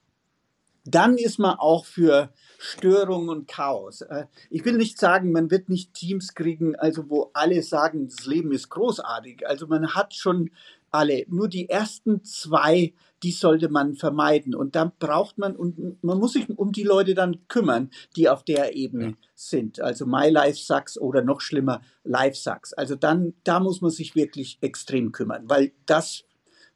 [0.86, 4.02] dann ist man auch für Störung und Chaos.
[4.02, 8.26] Äh, ich will nicht sagen, man wird nicht Teams kriegen, also wo alle sagen, das
[8.26, 9.48] Leben ist großartig.
[9.48, 10.52] Also man hat schon
[10.93, 11.25] alle.
[11.27, 14.56] Nur die ersten zwei, die sollte man vermeiden.
[14.56, 18.43] Und dann braucht man, und man muss sich um die Leute dann kümmern, die auf
[18.43, 19.13] der Ebene ja.
[19.34, 19.82] sind.
[19.82, 22.73] Also My Life Sucks oder noch schlimmer, Life Sucks.
[22.73, 26.23] Also dann, da muss man sich wirklich extrem kümmern, weil das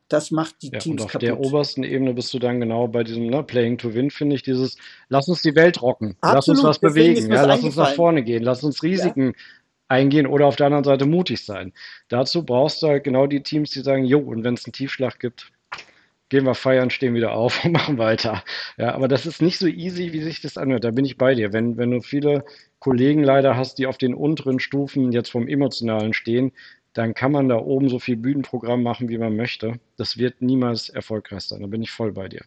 [0.10, 1.28] das macht die ja, Teams und auf kaputt.
[1.28, 4.42] der obersten Ebene bist du dann genau bei diesem ne, Playing to Win, finde ich,
[4.42, 4.78] dieses
[5.10, 8.24] Lass uns die Welt rocken, Absolut, lass uns was bewegen, ja, lass uns nach vorne
[8.24, 9.44] gehen, lass uns Risiken ja
[9.88, 11.74] eingehen oder auf der anderen Seite mutig sein.
[12.10, 15.20] Dazu brauchst du halt genau die Teams, die sagen, jo, und wenn es einen Tiefschlag
[15.20, 15.52] gibt,
[16.30, 18.44] gehen wir feiern, stehen wieder auf und machen weiter.
[18.78, 20.84] Ja, aber das ist nicht so easy, wie sich das anhört.
[20.84, 21.54] Da bin ich bei dir.
[21.54, 22.46] Wenn, wenn du viele
[22.80, 26.52] Kollegen leider hast, die auf den unteren Stufen jetzt vom Emotionalen stehen,
[26.94, 29.80] dann kann man da oben so viel Bühnenprogramm machen, wie man möchte.
[29.98, 31.62] Das wird niemals erfolgreich sein.
[31.62, 32.42] Da bin ich voll bei dir.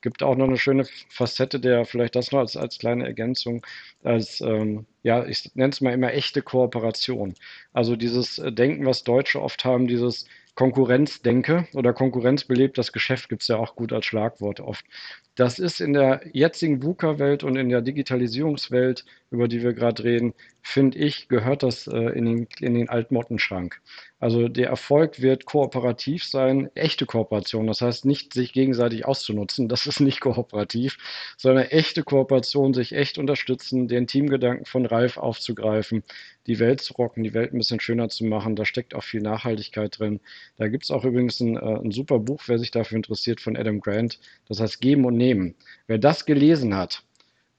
[0.00, 3.64] Gibt auch noch eine schöne Facette, der vielleicht das noch als, als kleine Ergänzung,
[4.02, 7.34] als, ähm, ja, ich nenne es mal immer echte Kooperation.
[7.72, 13.42] Also dieses Denken, was Deutsche oft haben, dieses Konkurrenzdenke oder Konkurrenz belebt das Geschäft gibt
[13.42, 14.86] es ja auch gut als Schlagwort oft.
[15.34, 20.32] Das ist in der jetzigen VUCA-Welt und in der Digitalisierungswelt, über die wir gerade reden,
[20.62, 23.82] finde ich, gehört das äh, in, den, in den Altmottenschrank.
[24.18, 27.66] Also der Erfolg wird kooperativ sein, echte Kooperation.
[27.66, 30.96] Das heißt nicht sich gegenseitig auszunutzen, das ist nicht kooperativ,
[31.36, 36.02] sondern echte Kooperation, sich echt unterstützen, den Teamgedanken von Ralf aufzugreifen,
[36.46, 38.56] die Welt zu rocken, die Welt ein bisschen schöner zu machen.
[38.56, 40.20] Da steckt auch viel Nachhaltigkeit drin.
[40.56, 43.56] Da gibt es auch übrigens ein, äh, ein super Buch, wer sich dafür interessiert, von
[43.56, 44.18] Adam Grant.
[44.48, 45.54] Das heißt Geben und Nehmen.
[45.86, 47.02] Wer das gelesen hat,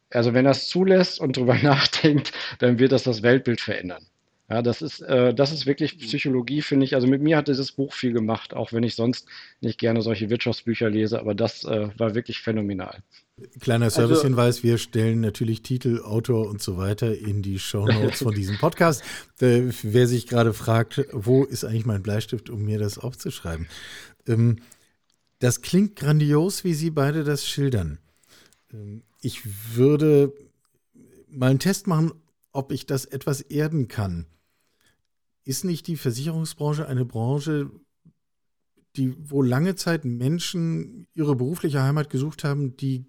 [0.09, 4.05] also wenn er es zulässt und drüber nachdenkt, dann wird das das Weltbild verändern.
[4.49, 6.95] Ja, das ist, äh, das ist wirklich Psychologie, finde ich.
[6.95, 9.27] Also mit mir hat dieses Buch viel gemacht, auch wenn ich sonst
[9.59, 13.03] nicht gerne solche Wirtschaftsbücher lese, aber das äh, war wirklich phänomenal.
[13.59, 17.85] Kleiner also Servicehinweis, also, wir stellen natürlich Titel, Autor und so weiter in die Show
[17.87, 19.03] Notes von diesem Podcast.
[19.39, 23.67] Äh, wer sich gerade fragt, wo ist eigentlich mein Bleistift, um mir das aufzuschreiben?
[24.27, 24.57] Ähm,
[25.37, 27.99] das klingt grandios, wie Sie beide das schildern.
[28.73, 29.41] Ähm, ich
[29.75, 30.33] würde
[31.29, 32.13] mal einen Test machen,
[32.51, 34.25] ob ich das etwas erden kann
[35.47, 37.71] ist nicht die Versicherungsbranche eine Branche,
[38.97, 43.05] die, wo lange Zeit Menschen ihre berufliche Heimat gesucht haben, die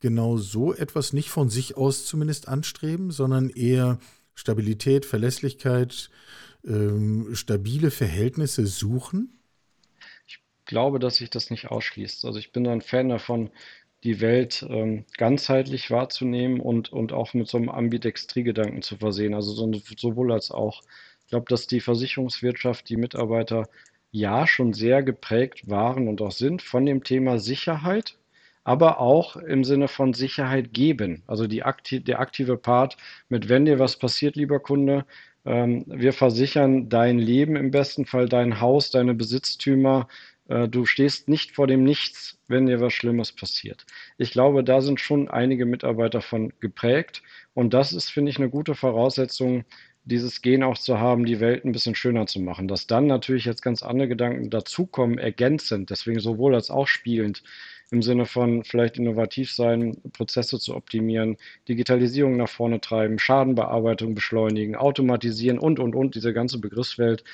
[0.00, 3.98] genau so etwas nicht von sich aus zumindest anstreben, sondern eher
[4.34, 6.10] Stabilität, Verlässlichkeit,
[6.66, 9.40] ähm, stabile Verhältnisse suchen?
[10.26, 12.26] Ich glaube, dass sich das nicht ausschließt.
[12.26, 13.50] Also ich bin ein Fan davon,
[14.04, 19.34] die Welt ähm, ganzheitlich wahrzunehmen und, und auch mit so einem Ambidextrie-Gedanken zu versehen.
[19.34, 20.82] Also so, sowohl als auch
[21.30, 23.68] glaube, dass die Versicherungswirtschaft, die Mitarbeiter
[24.12, 28.16] ja schon sehr geprägt waren und auch sind von dem Thema Sicherheit,
[28.64, 31.22] aber auch im Sinne von Sicherheit geben.
[31.26, 32.96] Also akti der aktive Part
[33.28, 35.06] mit, wenn dir was passiert, lieber Kunde,
[35.44, 40.08] ähm, wir versichern dein Leben im besten Fall, dein Haus, deine Besitztümer.
[40.48, 43.86] Äh, du stehst nicht vor dem Nichts, wenn dir was Schlimmes passiert.
[44.18, 47.22] Ich glaube, da sind schon einige Mitarbeiter von geprägt.
[47.54, 49.64] Und das ist, finde ich, eine gute Voraussetzung,
[50.10, 52.68] dieses Gen auch zu haben, die Welt ein bisschen schöner zu machen.
[52.68, 57.42] Dass dann natürlich jetzt ganz andere Gedanken dazukommen, ergänzend, deswegen sowohl als auch spielend,
[57.90, 61.36] im Sinne von vielleicht innovativ sein, Prozesse zu optimieren,
[61.68, 67.24] Digitalisierung nach vorne treiben, Schadenbearbeitung beschleunigen, automatisieren und, und, und, diese ganze Begriffswelt.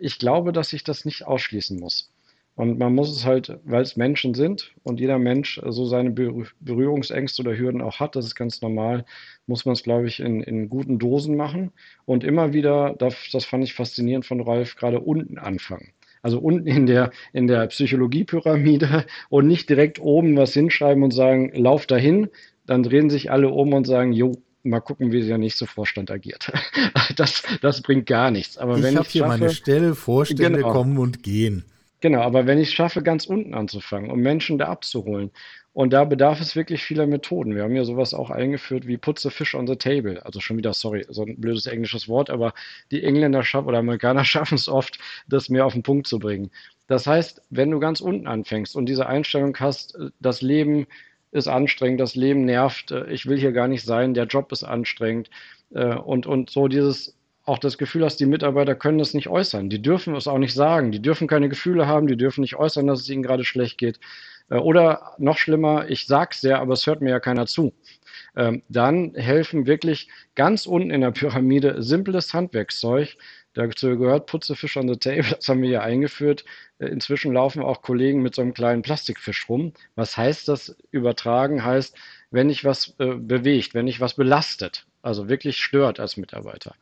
[0.00, 2.13] Ich glaube, dass sich das nicht ausschließen muss.
[2.56, 7.42] Und man muss es halt, weil es Menschen sind und jeder Mensch so seine Berührungsängste
[7.42, 9.04] oder Hürden auch hat, das ist ganz normal,
[9.46, 11.72] muss man es, glaube ich, in, in guten Dosen machen
[12.04, 15.92] und immer wieder, das, das fand ich faszinierend von Ralf, gerade unten anfangen.
[16.22, 21.50] Also unten in der, in der Psychologiepyramide und nicht direkt oben was hinschreiben und sagen,
[21.54, 22.28] lauf dahin,
[22.66, 26.52] dann drehen sich alle um und sagen, jo, mal gucken, wie der nächste Vorstand agiert.
[27.16, 28.56] Das, das bringt gar nichts.
[28.56, 30.72] Aber ich wenn habe hier schaffe, meine Stelle, Vorstände genau.
[30.72, 31.64] kommen und gehen.
[32.04, 35.30] Genau, aber wenn ich es schaffe, ganz unten anzufangen, um Menschen da abzuholen,
[35.72, 37.54] und da bedarf es wirklich vieler Methoden.
[37.54, 40.22] Wir haben ja sowas auch eingeführt wie Put the Fish on the Table.
[40.22, 42.52] Also schon wieder, sorry, so ein blödes englisches Wort, aber
[42.90, 46.50] die Engländer schaffen oder Amerikaner schaffen es oft, das mehr auf den Punkt zu bringen.
[46.88, 50.86] Das heißt, wenn du ganz unten anfängst und diese Einstellung hast, das Leben
[51.32, 55.30] ist anstrengend, das Leben nervt, ich will hier gar nicht sein, der Job ist anstrengend
[55.74, 59.68] äh, und, und so dieses auch das Gefühl hast, die Mitarbeiter können das nicht äußern.
[59.68, 60.92] Die dürfen es auch nicht sagen.
[60.92, 62.06] Die dürfen keine Gefühle haben.
[62.06, 64.00] Die dürfen nicht äußern, dass es ihnen gerade schlecht geht.
[64.50, 67.74] Äh, oder noch schlimmer, ich sag's ja, aber es hört mir ja keiner zu.
[68.36, 73.16] Ähm, dann helfen wirklich ganz unten in der Pyramide simples Handwerkszeug.
[73.54, 76.44] Dazu gehört Putzefisch on the Table, das haben wir hier eingeführt.
[76.78, 79.72] Äh, inzwischen laufen auch Kollegen mit so einem kleinen Plastikfisch rum.
[79.94, 80.76] Was heißt das?
[80.90, 81.96] Übertragen heißt,
[82.30, 86.74] wenn ich was äh, bewegt, wenn ich was belastet, also wirklich stört als Mitarbeiter,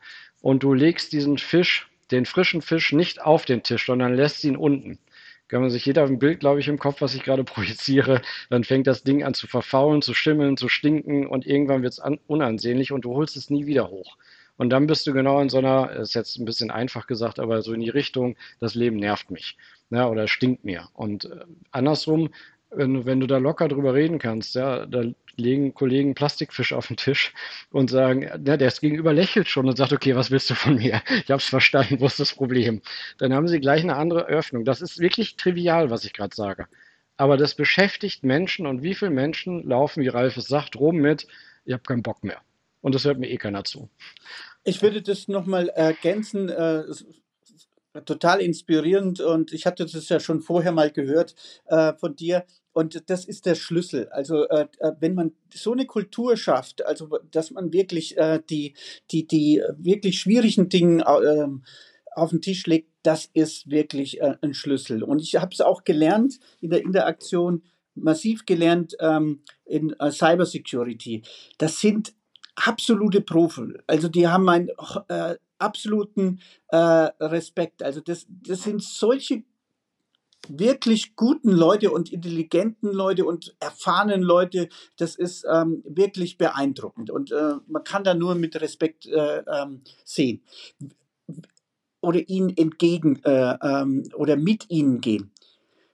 [0.43, 4.57] und du legst diesen Fisch, den frischen Fisch, nicht auf den Tisch, sondern lässt ihn
[4.57, 4.99] unten.
[5.47, 8.65] Kann man sich jeder ein Bild, glaube ich, im Kopf, was ich gerade projiziere, dann
[8.65, 12.91] fängt das Ding an zu verfaulen, zu schimmeln, zu stinken und irgendwann wird es unansehnlich
[12.91, 14.17] und du holst es nie wieder hoch.
[14.57, 17.61] Und dann bist du genau in so einer, ist jetzt ein bisschen einfach gesagt, aber
[17.61, 19.57] so in die Richtung, das Leben nervt mich
[19.93, 20.89] ja, oder stinkt mir.
[20.93, 22.29] Und äh, andersrum,
[22.75, 25.03] wenn, wenn du da locker drüber reden kannst, ja, da
[25.35, 27.33] legen Kollegen Plastikfisch auf den Tisch
[27.71, 31.01] und sagen, ja, der Gegenüber lächelt schon und sagt, okay, was willst du von mir?
[31.23, 32.81] Ich habe es verstanden, wo ist das Problem?
[33.17, 34.65] Dann haben sie gleich eine andere Öffnung.
[34.65, 36.67] Das ist wirklich trivial, was ich gerade sage.
[37.17, 41.27] Aber das beschäftigt Menschen und wie viele Menschen laufen, wie Ralf es sagt, rum mit,
[41.65, 42.41] ich habe keinen Bock mehr.
[42.81, 43.89] Und das hört mir eh keiner zu.
[44.63, 46.49] Ich würde das nochmal ergänzen.
[46.49, 46.83] Äh,
[48.05, 52.43] total inspirierend und ich hatte das ja schon vorher mal gehört äh, von dir.
[52.73, 54.09] Und das ist der Schlüssel.
[54.09, 58.73] Also äh, äh wenn man so eine Kultur schafft, also dass man wirklich äh, die,
[59.11, 61.47] die, die wirklich schwierigen Dinge äh,
[62.15, 65.03] auf den Tisch legt, das ist wirklich äh, ein Schlüssel.
[65.03, 67.63] Und ich habe es auch gelernt in der Interaktion,
[67.95, 71.21] massiv gelernt ähm, in äh, Cybersecurity.
[71.59, 72.13] Das sind
[72.55, 73.73] absolute Profi.
[73.85, 74.69] Also die haben einen
[75.07, 77.83] äh, absoluten Respekt.
[77.83, 79.43] Also das, das sind solche
[80.49, 87.31] wirklich guten Leute und intelligenten Leute und erfahrenen Leute, das ist ähm, wirklich beeindruckend und
[87.31, 90.41] äh, man kann da nur mit Respekt äh, ähm, sehen
[92.01, 95.31] oder ihnen entgegen äh, ähm, oder mit ihnen gehen.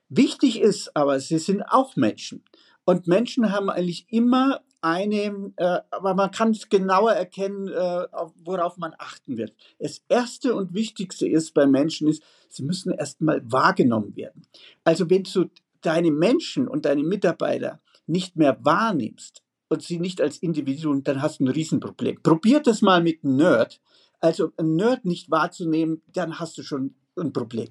[0.08, 2.42] Wichtig ist aber, sie sind auch Menschen.
[2.84, 8.06] Und Menschen haben eigentlich immer eine, äh, aber man kann es genauer erkennen, äh,
[8.44, 9.54] worauf man achten wird.
[9.78, 14.42] Das Erste und Wichtigste ist bei Menschen ist, sie müssen erstmal wahrgenommen werden.
[14.84, 15.50] Also wenn du
[15.82, 21.40] deine Menschen und deine Mitarbeiter nicht mehr wahrnimmst und sie nicht als Individuum, dann hast
[21.40, 22.22] du ein Riesenproblem.
[22.22, 23.80] Probier das mal mit Nerd.
[24.20, 27.68] Also einen Nerd nicht wahrzunehmen, dann hast du schon ein Problem.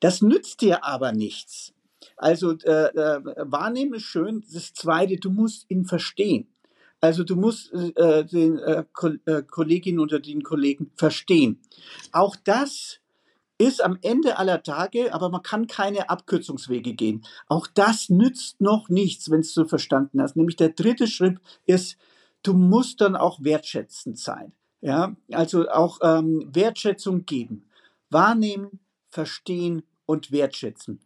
[0.00, 1.72] Das nützt dir aber nichts.
[2.18, 4.44] Also äh, äh, wahrnehmen ist schön.
[4.52, 6.48] Das Zweite, du musst ihn verstehen.
[7.00, 8.84] Also du musst äh, den äh,
[9.24, 11.60] äh, Kolleginnen oder den Kollegen verstehen.
[12.12, 12.98] Auch das
[13.56, 17.24] ist am Ende aller Tage, aber man kann keine Abkürzungswege gehen.
[17.48, 20.36] Auch das nützt noch nichts, wenn du verstanden hast.
[20.36, 21.96] Nämlich der dritte Schritt ist,
[22.42, 24.52] du musst dann auch wertschätzend sein.
[24.80, 27.64] Ja, also auch ähm, Wertschätzung geben,
[28.10, 28.78] wahrnehmen,
[29.10, 31.00] verstehen und wertschätzen.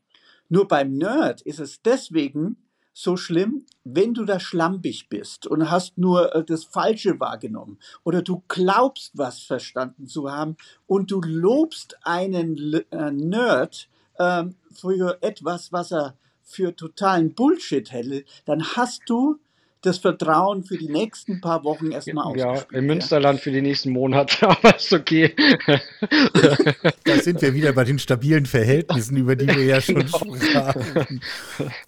[0.53, 2.59] Nur beim Nerd ist es deswegen
[2.93, 7.79] so schlimm, wenn du da schlampig bist und hast nur äh, das Falsche wahrgenommen.
[8.05, 13.89] Oder du glaubst, was verstanden zu haben und du lobst einen äh, Nerd
[14.19, 19.41] äh, für etwas, was er für totalen Bullshit hätte, dann hast du
[19.83, 23.91] das Vertrauen für die nächsten paar Wochen erstmal ja, Ja, im Münsterland für die nächsten
[23.91, 25.35] Monate, aber ist okay.
[27.05, 30.37] da sind wir wieder bei den stabilen Verhältnissen, über die wir ja schon genau.
[30.37, 31.21] sprachen.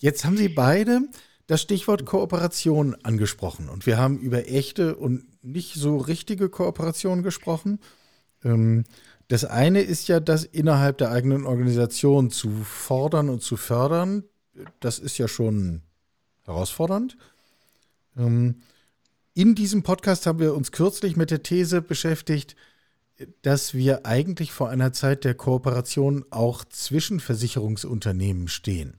[0.00, 1.02] Jetzt haben Sie beide
[1.46, 7.78] das Stichwort Kooperation angesprochen und wir haben über echte und nicht so richtige Kooperation gesprochen.
[8.44, 8.84] Ähm,
[9.28, 14.24] das eine ist ja, das innerhalb der eigenen Organisation zu fordern und zu fördern.
[14.80, 15.82] Das ist ja schon
[16.44, 17.16] herausfordernd.
[18.16, 18.56] Ähm,
[19.34, 22.54] in diesem Podcast haben wir uns kürzlich mit der These beschäftigt,
[23.42, 28.98] dass wir eigentlich vor einer Zeit der Kooperation auch zwischen Versicherungsunternehmen stehen.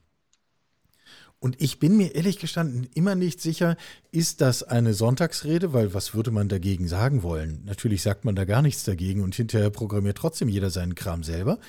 [1.39, 3.78] Und ich bin mir ehrlich gestanden immer nicht sicher,
[4.12, 7.63] ist das eine Sonntagsrede, weil was würde man dagegen sagen wollen?
[7.65, 11.60] Natürlich sagt man da gar nichts dagegen und hinterher programmiert trotzdem jeder seinen Kram selber.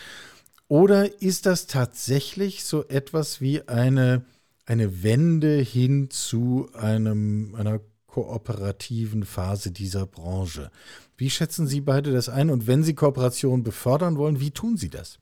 [0.68, 4.24] Oder ist das tatsächlich so etwas wie eine
[4.66, 10.70] eine Wende hin zu einem, einer kooperativen Phase dieser Branche.
[11.16, 12.50] Wie schätzen Sie beide das ein?
[12.50, 15.18] Und wenn Sie Kooperation befördern wollen, wie tun Sie das?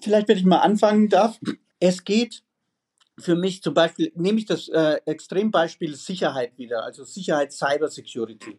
[0.00, 1.38] Vielleicht, wenn ich mal anfangen darf.
[1.80, 2.42] Es geht
[3.18, 8.58] für mich zum Beispiel, nehme ich das äh, Extrembeispiel Sicherheit wieder, also Sicherheit Cyber Security.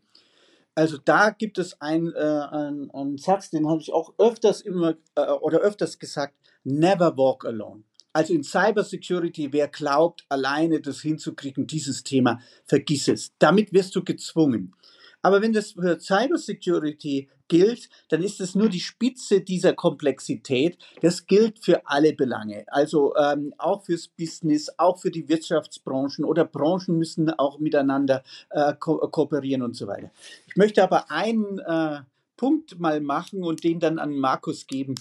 [0.75, 4.95] Also da gibt es einen, äh, einen, einen Satz, den habe ich auch öfters immer
[5.15, 7.83] äh, oder öfters gesagt, never walk alone.
[8.11, 13.33] Also in Cybersecurity, wer glaubt, alleine das hinzukriegen, dieses Thema, vergiss es.
[13.37, 14.73] Damit wirst du gezwungen.
[15.21, 20.77] Aber wenn das für Cybersecurity gilt, dann ist es nur die Spitze dieser Komplexität.
[21.01, 26.45] Das gilt für alle Belange, also ähm, auch fürs Business, auch für die Wirtschaftsbranchen oder
[26.45, 30.11] Branchen müssen auch miteinander äh, ko kooperieren und so weiter.
[30.47, 32.01] Ich möchte aber einen äh,
[32.37, 34.95] Punkt mal machen und den dann an Markus geben.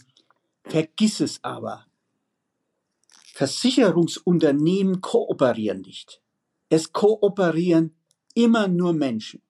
[0.65, 1.88] Vergiss es aber.
[3.39, 6.21] Versicherungsunternehmen kooperieren nicht.
[6.71, 7.95] Es kooperieren
[8.35, 9.43] immer nur Menschen.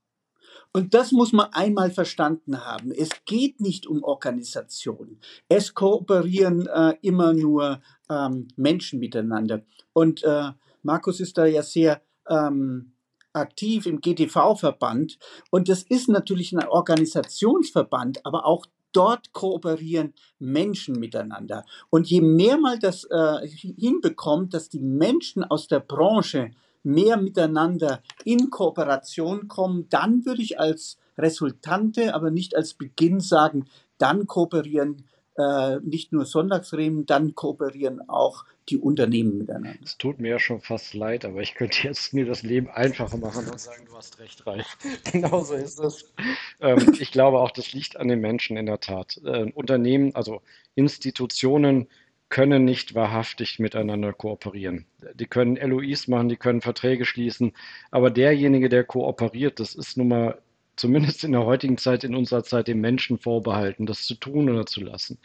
[0.75, 2.93] Und das muss man einmal verstanden haben.
[2.93, 5.23] Es geht nicht um Organisationen.
[5.49, 9.63] Es kooperieren äh, immer nur ähm, Menschen miteinander.
[9.95, 10.51] Und äh,
[10.83, 12.93] Markus ist da ja sehr ähm,
[13.33, 15.19] aktiv im GTV-Verband.
[15.51, 21.65] Und das ist natürlich ein Organisationsverband, aber auch dort kooperieren Menschen miteinander.
[21.91, 26.51] Und je mehr man das äh, hinbekommt, dass die Menschen aus der Branche
[26.83, 33.67] mehr miteinander in Kooperation kommen, dann würde ich als Resultante, aber nicht als Beginn sagen,
[33.99, 35.05] dann kooperieren
[35.37, 39.79] äh, nicht nur Sonntagsriemen, dann kooperieren auch die Unternehmen miteinander.
[39.83, 43.17] Es tut mir ja schon fast leid, aber ich könnte jetzt mir das Leben einfacher
[43.17, 44.77] machen und sagen, du hast recht, Ralf.
[45.13, 46.13] Genauso ist es.
[46.61, 49.21] Ähm, ich glaube auch, das liegt an den Menschen in der Tat.
[49.25, 50.43] Äh, Unternehmen, also
[50.75, 51.89] Institutionen
[52.29, 54.87] können nicht wahrhaftig miteinander kooperieren.
[55.15, 57.53] Die können LOIs machen, die können Verträge schließen,
[57.91, 60.39] aber derjenige, der kooperiert, das ist nun mal
[60.77, 64.67] zumindest in der heutigen Zeit, in unserer Zeit, dem Menschen vorbehalten, das zu tun oder
[64.67, 65.19] zu lassen.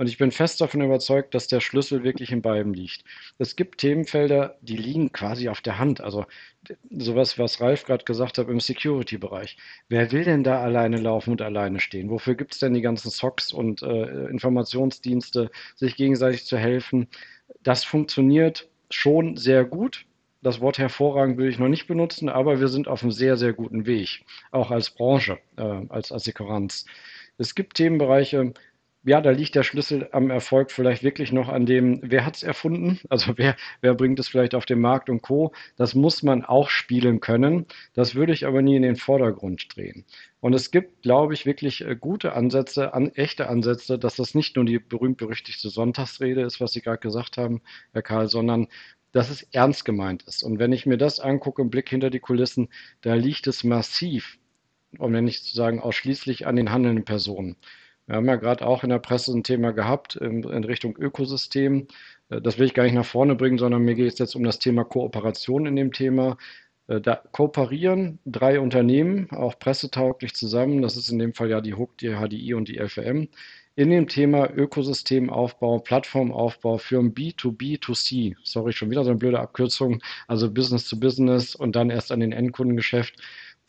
[0.00, 3.04] Und ich bin fest davon überzeugt, dass der Schlüssel wirklich in beiden liegt.
[3.36, 6.00] Es gibt Themenfelder, die liegen quasi auf der Hand.
[6.00, 6.24] Also
[6.88, 9.58] sowas, was Ralf gerade gesagt hat im Security-Bereich.
[9.90, 12.08] Wer will denn da alleine laufen und alleine stehen?
[12.08, 17.06] Wofür gibt es denn die ganzen SOCs und äh, Informationsdienste, sich gegenseitig zu helfen?
[17.62, 20.06] Das funktioniert schon sehr gut.
[20.40, 23.52] Das Wort hervorragend will ich noch nicht benutzen, aber wir sind auf einem sehr, sehr
[23.52, 26.86] guten Weg, auch als Branche, äh, als Assekuranz.
[27.36, 28.52] Es gibt Themenbereiche,
[29.02, 32.42] ja, da liegt der Schlüssel am Erfolg vielleicht wirklich noch an dem, wer hat es
[32.42, 33.00] erfunden?
[33.08, 35.52] Also wer, wer bringt es vielleicht auf den Markt und Co.
[35.76, 37.66] Das muss man auch spielen können.
[37.94, 40.04] Das würde ich aber nie in den Vordergrund drehen.
[40.40, 44.56] Und es gibt, glaube ich, wirklich äh, gute Ansätze, an, echte Ansätze, dass das nicht
[44.56, 48.68] nur die berühmt-berüchtigte Sonntagsrede ist, was Sie gerade gesagt haben, Herr Karl, sondern
[49.12, 50.42] dass es ernst gemeint ist.
[50.42, 52.68] Und wenn ich mir das angucke, im Blick hinter die Kulissen,
[53.00, 54.38] da liegt es massiv,
[54.98, 57.56] um nicht zu sagen ausschließlich an den handelnden Personen.
[58.10, 61.86] Wir haben ja gerade auch in der Presse ein Thema gehabt in, Richtung Ökosystem.
[62.28, 64.42] Äh, das will ich gar nicht nach vorne bringen, sondern mir geht es jetzt um
[64.42, 66.36] das Thema Kooperation in dem Thema.
[66.88, 70.82] Äh, da kooperieren drei Unternehmen, auch pressetauglich zusammen.
[70.82, 73.28] Das ist in dem Fall ja die HUK, die HDI und die LVM.
[73.76, 78.34] In dem Thema Ökosystemaufbau, Plattformaufbau für ein B2B2C.
[78.42, 80.02] Sorry, schon wieder so eine blöde Abkürzung.
[80.26, 83.22] Also Business to Business und dann erst an den Endkundengeschäft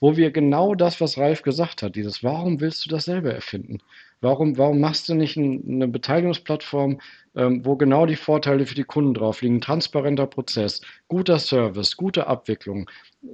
[0.04, 3.78] wo wir genau das, was Ralf gesagt hat, dieses, warum willst du das selber erfinden?
[4.22, 7.02] Warum, warum machst du nicht ein, eine Beteiligungsplattform,
[7.36, 9.62] ähm, wo genau die Vorteile für die Kunden drauf liegen?
[9.62, 12.88] Transparenter Prozess, guter Service, gute Abwicklung.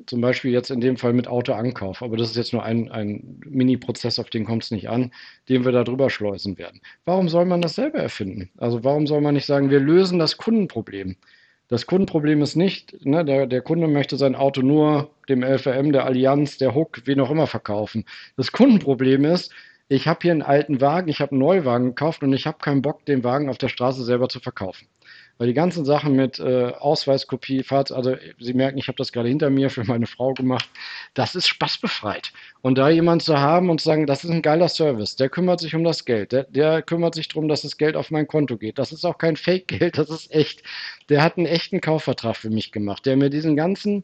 [0.05, 2.01] Zum Beispiel jetzt in dem Fall mit Autoankauf.
[2.01, 5.11] Aber das ist jetzt nur ein, ein Mini-Prozess, auf den kommt es nicht an,
[5.49, 6.79] den wir da drüber schleusen werden.
[7.03, 8.49] Warum soll man das selber erfinden?
[8.57, 11.17] Also warum soll man nicht sagen, wir lösen das Kundenproblem?
[11.69, 16.05] Das Kundenproblem ist nicht, ne, der, der Kunde möchte sein Auto nur dem LVM, der
[16.05, 18.05] Allianz, der Hook, wen auch immer verkaufen.
[18.37, 19.51] Das Kundenproblem ist,
[19.89, 22.81] ich habe hier einen alten Wagen, ich habe einen Neuwagen gekauft und ich habe keinen
[22.81, 24.87] Bock, den Wagen auf der Straße selber zu verkaufen.
[25.37, 29.29] Weil die ganzen Sachen mit äh, Ausweiskopie, Fahrt, also Sie merken, ich habe das gerade
[29.29, 30.69] hinter mir für meine Frau gemacht,
[31.13, 32.33] das ist spaßbefreit.
[32.61, 35.59] Und da jemand zu haben und zu sagen, das ist ein geiler Service, der kümmert
[35.59, 38.57] sich um das Geld, der, der kümmert sich darum, dass das Geld auf mein Konto
[38.57, 38.79] geht.
[38.79, 40.63] Das ist auch kein Fake-Geld, das ist echt.
[41.09, 44.03] Der hat einen echten Kaufvertrag für mich gemacht, der mir diesen ganzen,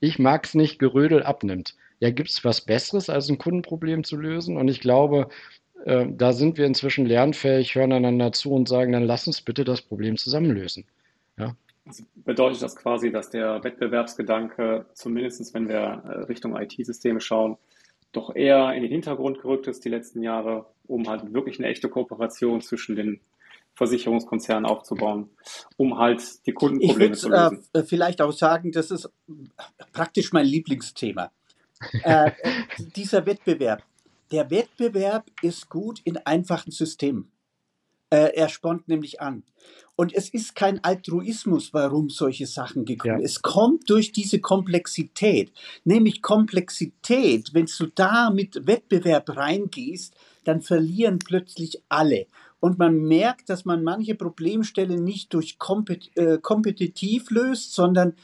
[0.00, 1.74] ich mag es nicht, Gerödel abnimmt.
[2.02, 4.56] Ja, gibt es was Besseres, als ein Kundenproblem zu lösen?
[4.56, 5.28] Und ich glaube,
[5.84, 9.62] äh, da sind wir inzwischen lernfähig, hören einander zu und sagen, dann lass uns bitte
[9.62, 10.84] das Problem zusammen lösen.
[11.38, 11.54] Ja?
[11.86, 17.56] Also bedeutet das quasi, dass der Wettbewerbsgedanke, zumindest wenn wir äh, Richtung IT-Systeme schauen,
[18.10, 21.88] doch eher in den Hintergrund gerückt ist die letzten Jahre, um halt wirklich eine echte
[21.88, 23.20] Kooperation zwischen den
[23.74, 25.30] Versicherungskonzernen aufzubauen,
[25.76, 27.64] um halt die Kundenprobleme zu lösen.
[27.72, 29.08] Äh, vielleicht auch sagen, das ist
[29.92, 31.30] praktisch mein Lieblingsthema.
[32.04, 32.30] Äh,
[32.96, 33.82] dieser Wettbewerb
[34.32, 37.30] der Wettbewerb ist gut in einfachen Systemen.
[38.10, 39.44] Äh, er spornt nämlich an.
[39.94, 43.24] Und es ist kein Altruismus, warum solche Sachen gekommen ja.
[43.24, 45.52] Es kommt durch diese Komplexität.
[45.84, 50.14] Nämlich Komplexität, wenn du da mit Wettbewerb reingehst,
[50.44, 52.26] dann verlieren plötzlich alle.
[52.58, 58.14] Und man merkt, dass man manche Problemstellen nicht durch kompet äh, kompetitiv löst, sondern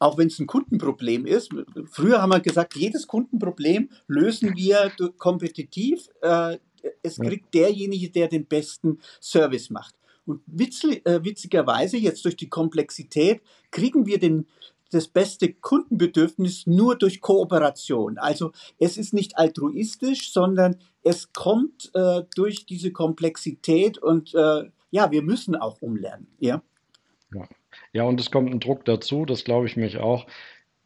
[0.00, 1.50] auch wenn es ein Kundenproblem ist.
[1.90, 6.08] Früher haben wir gesagt, jedes Kundenproblem lösen wir kompetitiv.
[6.22, 6.58] Äh,
[7.02, 9.94] es kriegt derjenige, der den besten Service macht.
[10.24, 14.46] Und äh, witzigerweise, jetzt durch die Komplexität, kriegen wir den,
[14.90, 18.16] das beste Kundenbedürfnis nur durch Kooperation.
[18.16, 25.10] Also es ist nicht altruistisch, sondern es kommt äh, durch diese Komplexität und äh, ja,
[25.10, 26.28] wir müssen auch umlernen.
[26.38, 26.62] Ja.
[27.34, 27.46] ja.
[27.92, 30.26] Ja, und es kommt ein Druck dazu, das glaube ich mich auch.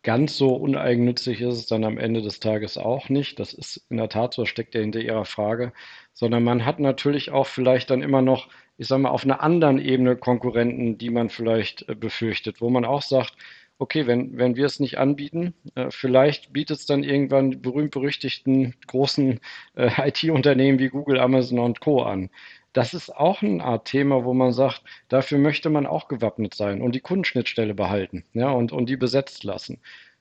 [0.03, 3.41] Ganz so uneigennützig ist es dann am Ende des Tages auch nicht.
[3.41, 5.73] Das ist in der Tat so, steckt ja hinter Ihrer Frage.
[6.13, 9.79] Sondern man hat natürlich auch vielleicht dann immer noch, ich sage mal, auf einer anderen
[9.79, 13.35] Ebene Konkurrenten, die man vielleicht äh, befürchtet, wo man auch sagt,
[13.79, 19.41] okay, wenn, wenn wir es nicht anbieten, äh, vielleicht bietet es dann irgendwann berühmt-berüchtigten großen
[19.75, 22.03] äh, IT-Unternehmen wie Google, Amazon und Co.
[22.03, 22.31] an
[22.75, 26.83] das ist auch eine Art Thema, wo man sagt, dafür möchte man auch gewappnet sein
[26.83, 29.79] und die Kundenschnittstelle behalten ja, und, und die besetzt lassen.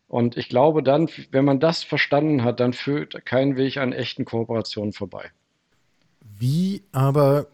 [0.08, 4.26] Und ich glaube dann, wenn man das verstanden hat, dann führt kein Weg an echten
[4.26, 5.32] Kooperationen vorbei.
[6.22, 7.48] Wie aber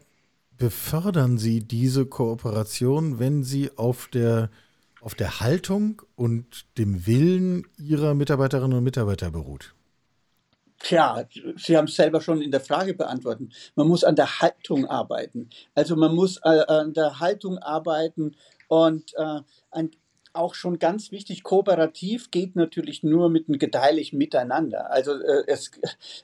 [0.58, 4.50] befördern Sie diese Kooperation, wenn sie auf der,
[5.00, 9.74] auf der Haltung und dem Willen Ihrer Mitarbeiterinnen und Mitarbeiter beruht?
[10.80, 11.24] Tja,
[11.56, 13.52] Sie haben es selber schon in der Frage beantwortet.
[13.74, 15.50] Man muss an der Haltung arbeiten.
[15.74, 18.34] Also man muss äh, an der Haltung arbeiten
[18.68, 19.90] und äh, ein,
[20.32, 24.90] auch schon ganz wichtig, kooperativ geht natürlich nur mit einem gedeihlichen Miteinander.
[24.90, 25.70] Also äh, es,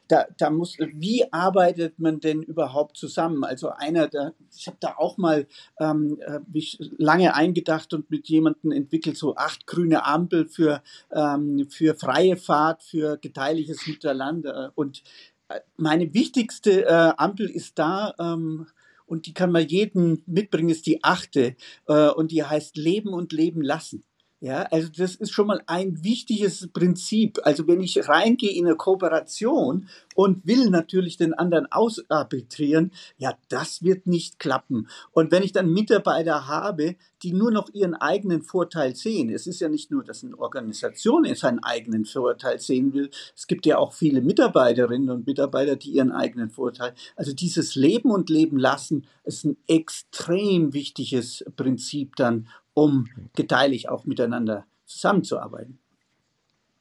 [0.08, 3.44] da, da muss, wie arbeitet man denn überhaupt zusammen?
[3.44, 5.46] Also einer, der, ich habe da auch mal
[5.80, 6.18] ähm,
[6.52, 10.82] mich lange eingedacht und mit jemandem entwickelt, so acht grüne Ampel für,
[11.12, 14.72] ähm, für freie Fahrt, für gedeihliches Miteinander.
[14.74, 15.02] Und
[15.48, 18.66] äh, meine wichtigste äh, Ampel ist da, ähm,
[19.06, 23.32] und die kann man jedem mitbringen, ist die achte äh, und die heißt Leben und
[23.32, 24.04] Leben lassen.
[24.40, 27.38] Ja, also das ist schon mal ein wichtiges Prinzip.
[27.44, 33.82] Also wenn ich reingehe in eine Kooperation und will natürlich den anderen ausarbitrieren, ja, das
[33.82, 34.88] wird nicht klappen.
[35.12, 39.60] Und wenn ich dann Mitarbeiter habe, die nur noch ihren eigenen Vorteil sehen, es ist
[39.60, 43.94] ja nicht nur, dass eine Organisation seinen eigenen Vorteil sehen will, es gibt ja auch
[43.94, 49.44] viele Mitarbeiterinnen und Mitarbeiter, die ihren eigenen Vorteil, also dieses Leben und Leben lassen, ist
[49.46, 55.78] ein extrem wichtiges Prinzip dann, um gedeihlich auch miteinander zusammenzuarbeiten.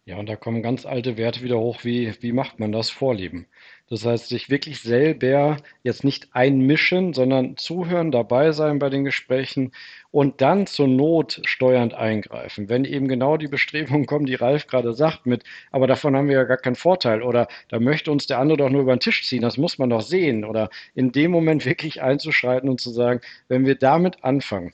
[0.04, 3.48] Ja, und da kommen ganz alte Werte wieder hoch, wie, wie macht man das Vorleben?
[3.88, 9.72] Das heißt, sich wirklich selber jetzt nicht einmischen, sondern zuhören, dabei sein bei den Gesprächen
[10.10, 12.68] und dann zur Not steuernd eingreifen.
[12.68, 16.38] Wenn eben genau die Bestrebungen kommen, die Ralf gerade sagt, mit, aber davon haben wir
[16.38, 19.28] ja gar keinen Vorteil oder da möchte uns der andere doch nur über den Tisch
[19.28, 23.22] ziehen, das muss man doch sehen oder in dem Moment wirklich einzuschreiten und zu sagen,
[23.50, 24.72] wenn wir damit anfangen,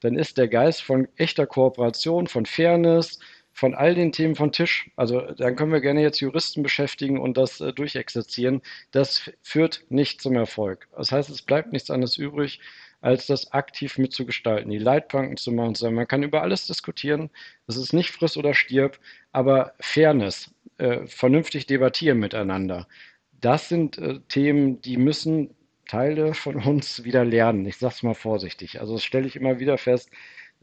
[0.00, 3.18] dann ist der Geist von echter Kooperation, von Fairness,
[3.54, 7.36] von all den Themen von Tisch, also dann können wir gerne jetzt Juristen beschäftigen und
[7.36, 10.88] das äh, durchexerzieren, das führt nicht zum Erfolg.
[10.96, 12.60] Das heißt, es bleibt nichts anderes übrig,
[13.00, 15.76] als das aktiv mitzugestalten, die Leitplanken zu machen.
[15.76, 17.30] Sagen, man kann über alles diskutieren,
[17.66, 18.98] das ist nicht friss oder stirb,
[19.30, 22.88] aber Fairness, äh, vernünftig debattieren miteinander,
[23.40, 25.54] das sind äh, Themen, die müssen
[25.86, 27.66] Teile von uns wieder lernen.
[27.66, 28.80] Ich sage es mal vorsichtig.
[28.80, 30.10] Also das stelle ich immer wieder fest,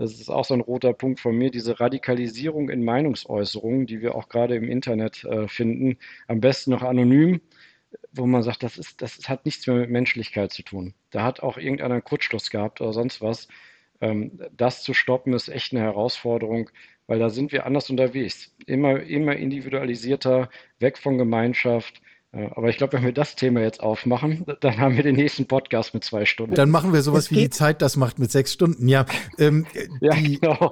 [0.02, 4.16] das ist auch so ein roter Punkt von mir, diese Radikalisierung in Meinungsäußerungen, die wir
[4.16, 5.98] auch gerade im Internet äh, finden,
[6.28, 7.42] am besten noch anonym,
[8.12, 10.96] wo man sagt, das, ist, das hat nichts mehr mit Menschlichkeit zu tun.
[11.12, 13.48] Da hat auch irgendeiner einen Kurzschluss gehabt oder sonst was.
[14.02, 16.72] Ähm, das zu stoppen ist echt eine Herausforderung,
[17.06, 18.56] weil da sind wir anders unterwegs.
[18.66, 20.50] Immer, immer individualisierter,
[20.80, 22.02] weg von Gemeinschaft,
[22.34, 25.94] aber ich glaube, wenn wir das Thema jetzt aufmachen, dann haben wir den nächsten Podcast
[25.94, 26.56] mit zwei Stunden.
[26.56, 28.88] Dann machen wir sowas wie die Zeit das macht mit sechs Stunden.
[28.88, 29.06] Ja,
[29.38, 29.66] ähm,
[30.00, 30.72] ja genau.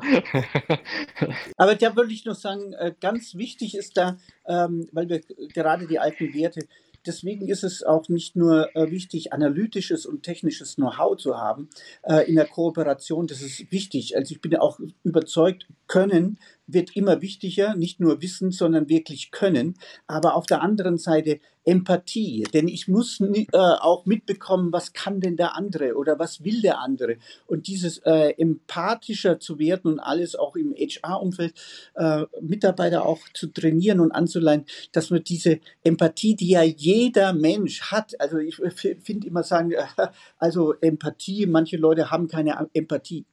[1.57, 5.20] Aber da würde ich noch sagen, äh, ganz wichtig ist da, ähm, weil wir
[5.53, 6.62] gerade die alten Werte,
[7.05, 11.70] deswegen ist es auch nicht nur äh, wichtig, analytisches und technisches Know-how zu haben
[12.03, 13.28] äh, in der Kooperation.
[13.28, 14.16] Das ist wichtig.
[14.16, 16.38] Also ich bin ja auch überzeugt, Können
[16.74, 19.76] wird immer wichtiger, nicht nur Wissen, sondern wirklich Können.
[20.07, 21.39] Aber auf der anderen Seite
[21.70, 26.61] Empathie, denn ich muss äh, auch mitbekommen, was kann denn der andere oder was will
[26.61, 27.17] der andere.
[27.45, 31.53] Und dieses äh, empathischer zu werden und alles auch im HR-Umfeld
[31.95, 37.91] äh, Mitarbeiter auch zu trainieren und anzuleihen, dass man diese Empathie, die ja jeder Mensch
[37.91, 39.74] hat, also ich finde immer sagen,
[40.39, 43.26] also Empathie, manche Leute haben keine Empathie.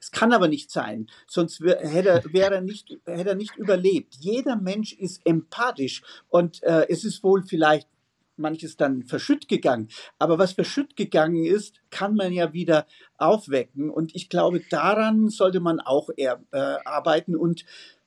[0.00, 4.16] Es kann aber nicht sein, sonst wäre er nicht nicht, hätte er nicht überlebt.
[4.18, 7.88] Jeder Mensch ist empathisch und äh, es ist wohl vielleicht
[8.36, 9.88] manches dann verschütt gegangen.
[10.18, 13.90] Aber was verschütt gegangen ist, kann man ja wieder aufwecken.
[13.90, 17.64] Und ich glaube, daran sollte man auch eher, äh, arbeiten und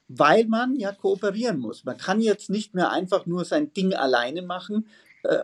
[0.10, 1.84] weil man ja kooperieren muss.
[1.84, 4.88] Man kann jetzt nicht mehr einfach nur sein Ding alleine machen,
[5.24, 5.44] äh,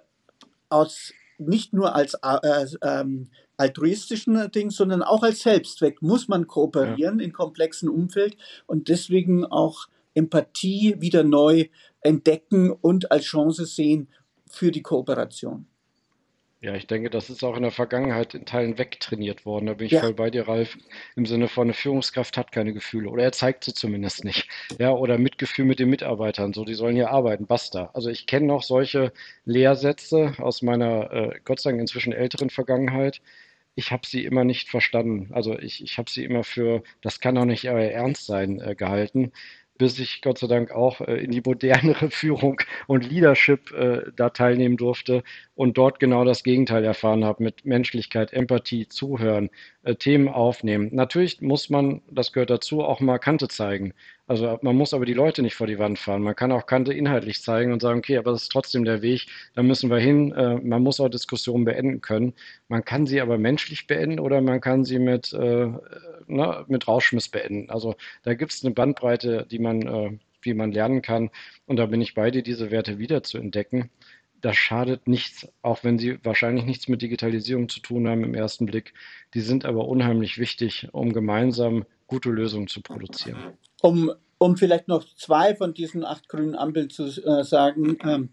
[0.69, 3.29] aus, nicht nur als äh, ähm,
[3.63, 7.25] altruistischen Ding, sondern auch als Selbstzweck muss man kooperieren ja.
[7.25, 8.35] in komplexen Umfeld
[8.67, 11.67] und deswegen auch Empathie wieder neu
[12.01, 14.09] entdecken und als Chance sehen
[14.49, 15.65] für die Kooperation.
[16.63, 19.65] Ja, ich denke, das ist auch in der Vergangenheit in Teilen wegtrainiert worden.
[19.65, 19.99] Da bin ich ja.
[19.99, 20.77] voll bei dir, Ralf.
[21.17, 24.47] Im Sinne von, eine Führungskraft hat keine Gefühle oder er zeigt sie zumindest nicht.
[24.79, 26.53] Ja, oder Mitgefühl mit den Mitarbeitern.
[26.53, 27.89] So, die sollen hier arbeiten, basta.
[27.93, 29.11] Also ich kenne noch solche
[29.43, 33.19] Lehrsätze aus meiner, äh, Gott sei Dank inzwischen älteren Vergangenheit.
[33.75, 35.29] Ich habe sie immer nicht verstanden.
[35.33, 38.75] Also ich, ich habe sie immer für, das kann doch nicht euer Ernst sein, äh,
[38.75, 39.31] gehalten
[39.77, 44.29] bis ich Gott sei Dank auch äh, in die modernere Führung und Leadership äh, da
[44.29, 45.23] teilnehmen durfte
[45.55, 49.49] und dort genau das Gegenteil erfahren habe mit Menschlichkeit, Empathie, Zuhören,
[49.83, 50.89] äh, Themen aufnehmen.
[50.93, 53.93] Natürlich muss man, das gehört dazu, auch mal Kante zeigen.
[54.25, 56.23] Also man muss aber die Leute nicht vor die Wand fahren.
[56.23, 59.27] Man kann auch Kante inhaltlich zeigen und sagen, okay, aber das ist trotzdem der Weg,
[59.53, 60.31] da müssen wir hin.
[60.31, 62.33] Äh, man muss auch Diskussionen beenden können.
[62.69, 65.67] Man kann sie aber menschlich beenden oder man kann sie mit, äh,
[66.27, 67.69] ne, mit Rauschmiss beenden.
[67.69, 71.29] Also da gibt es eine Bandbreite, die man, äh, wie man lernen kann.
[71.65, 73.89] Und da bin ich bei dir, diese Werte wieder zu entdecken.
[74.39, 78.65] Das schadet nichts, auch wenn sie wahrscheinlich nichts mit Digitalisierung zu tun haben im ersten
[78.65, 78.93] Blick.
[79.33, 83.57] Die sind aber unheimlich wichtig, um gemeinsam gute Lösungen zu produzieren.
[83.85, 88.29] Um, um vielleicht noch zwei von diesen acht grünen Ampeln zu äh, sagen, ähm,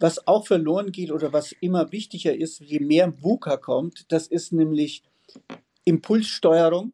[0.00, 4.52] was auch verloren geht oder was immer wichtiger ist, je mehr VUCA kommt, das ist
[4.52, 5.04] nämlich
[5.84, 6.92] Impulssteuerung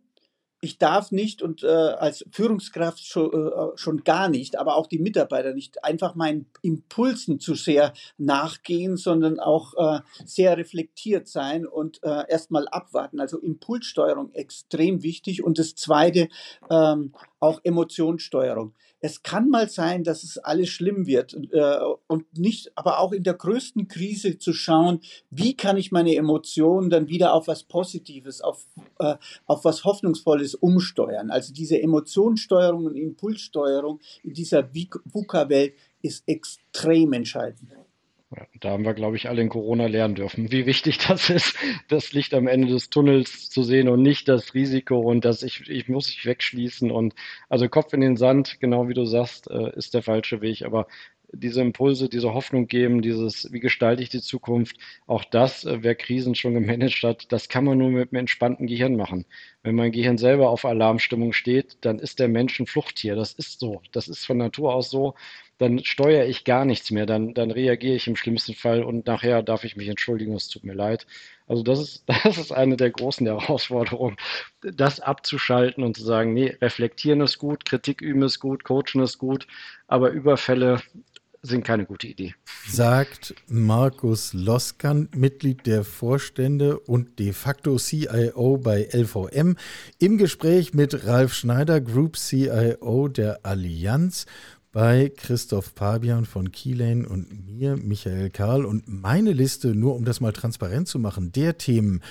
[0.67, 4.99] ich darf nicht und äh, als Führungskraft schon, äh, schon gar nicht, aber auch die
[4.99, 12.03] Mitarbeiter nicht einfach meinen Impulsen zu sehr nachgehen, sondern auch äh, sehr reflektiert sein und
[12.03, 13.21] äh, erstmal abwarten.
[13.21, 15.45] Also Impulssteuerung extrem wichtig.
[15.45, 16.29] Und das Zweite,
[16.69, 22.73] ähm, auch Emotionssteuerung es kann mal sein, dass es alles schlimm wird äh, und nicht,
[22.77, 27.33] aber auch in der größten Krise zu schauen, wie kann ich meine Emotionen dann wieder
[27.35, 28.67] auf was Positives, auf,
[28.99, 29.17] äh,
[29.47, 31.31] auf was Hoffnungsvolles umsteuern.
[31.31, 37.71] Also diese Emotionssteuerung und Impulssteuerung in dieser VUCA-Welt ist extrem entscheidend.
[38.35, 41.57] Ja, da haben wir, glaube ich, alle in Corona lernen dürfen, wie wichtig das ist,
[41.89, 45.69] das Licht am Ende des Tunnels zu sehen und nicht das Risiko und dass ich,
[45.71, 47.15] ich muss sich wegschließen und
[47.49, 50.63] also Kopf in den Sand, genau wie du sagst, äh, ist der falsche Weg.
[50.65, 50.89] Aber
[51.33, 55.95] diese Impulse, diese Hoffnung geben, dieses, wie gestalte ich die Zukunft, auch das, äh, wer
[55.95, 59.27] Krisen schon gemanagt hat, das kann man nur mit einem entspannten Gehirn machen.
[59.63, 63.15] Wenn mein Gehirn selber auf Alarmstimmung steht, dann ist der Mensch ein Fluchttier.
[63.15, 63.83] Das ist so.
[63.93, 65.15] Das ist von Natur aus so
[65.59, 69.43] dann steuere ich gar nichts mehr, dann, dann reagiere ich im schlimmsten Fall und nachher
[69.43, 71.07] darf ich mich entschuldigen, es tut mir leid.
[71.47, 74.17] Also das ist, das ist eine der großen Herausforderungen,
[74.61, 79.19] das abzuschalten und zu sagen, nee, reflektieren ist gut, Kritik üben ist gut, coachen ist
[79.19, 79.47] gut,
[79.87, 80.81] aber Überfälle
[81.47, 82.35] sind keine gute Idee.
[82.69, 89.57] Sagt Markus Loskan, Mitglied der Vorstände und de facto CIO bei LVM,
[89.99, 94.27] im Gespräch mit Ralf Schneider, Group CIO der Allianz
[94.77, 98.67] bei Christoph Pabian von Keylane und mir, Michael Karl.
[98.67, 102.03] Und meine Liste, nur um das mal transparent zu machen, der Themen,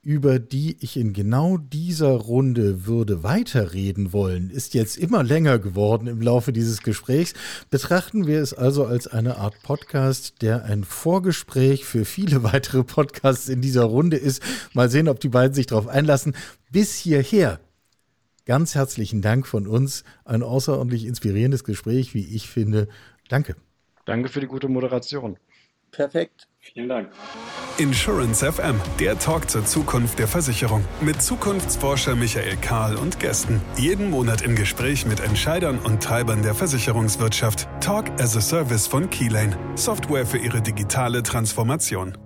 [0.00, 6.06] über die ich in genau dieser Runde würde weiterreden wollen, ist jetzt immer länger geworden
[6.06, 7.34] im Laufe dieses Gesprächs.
[7.68, 13.50] Betrachten wir es also als eine Art Podcast, der ein Vorgespräch für viele weitere Podcasts
[13.50, 14.42] in dieser Runde ist.
[14.72, 16.34] Mal sehen, ob die beiden sich darauf einlassen.
[16.70, 17.60] Bis hierher
[18.46, 20.04] Ganz herzlichen Dank von uns.
[20.24, 22.88] Ein außerordentlich inspirierendes Gespräch, wie ich finde.
[23.28, 23.56] Danke.
[24.04, 25.38] Danke für die gute Moderation.
[25.90, 26.48] Perfekt.
[26.58, 27.10] Vielen Dank.
[27.78, 30.84] Insurance FM, der Talk zur Zukunft der Versicherung.
[31.00, 33.60] Mit Zukunftsforscher Michael Kahl und Gästen.
[33.76, 37.68] Jeden Monat im Gespräch mit Entscheidern und Treibern der Versicherungswirtschaft.
[37.80, 39.56] Talk as a Service von Keylane.
[39.76, 42.18] Software für Ihre digitale Transformation.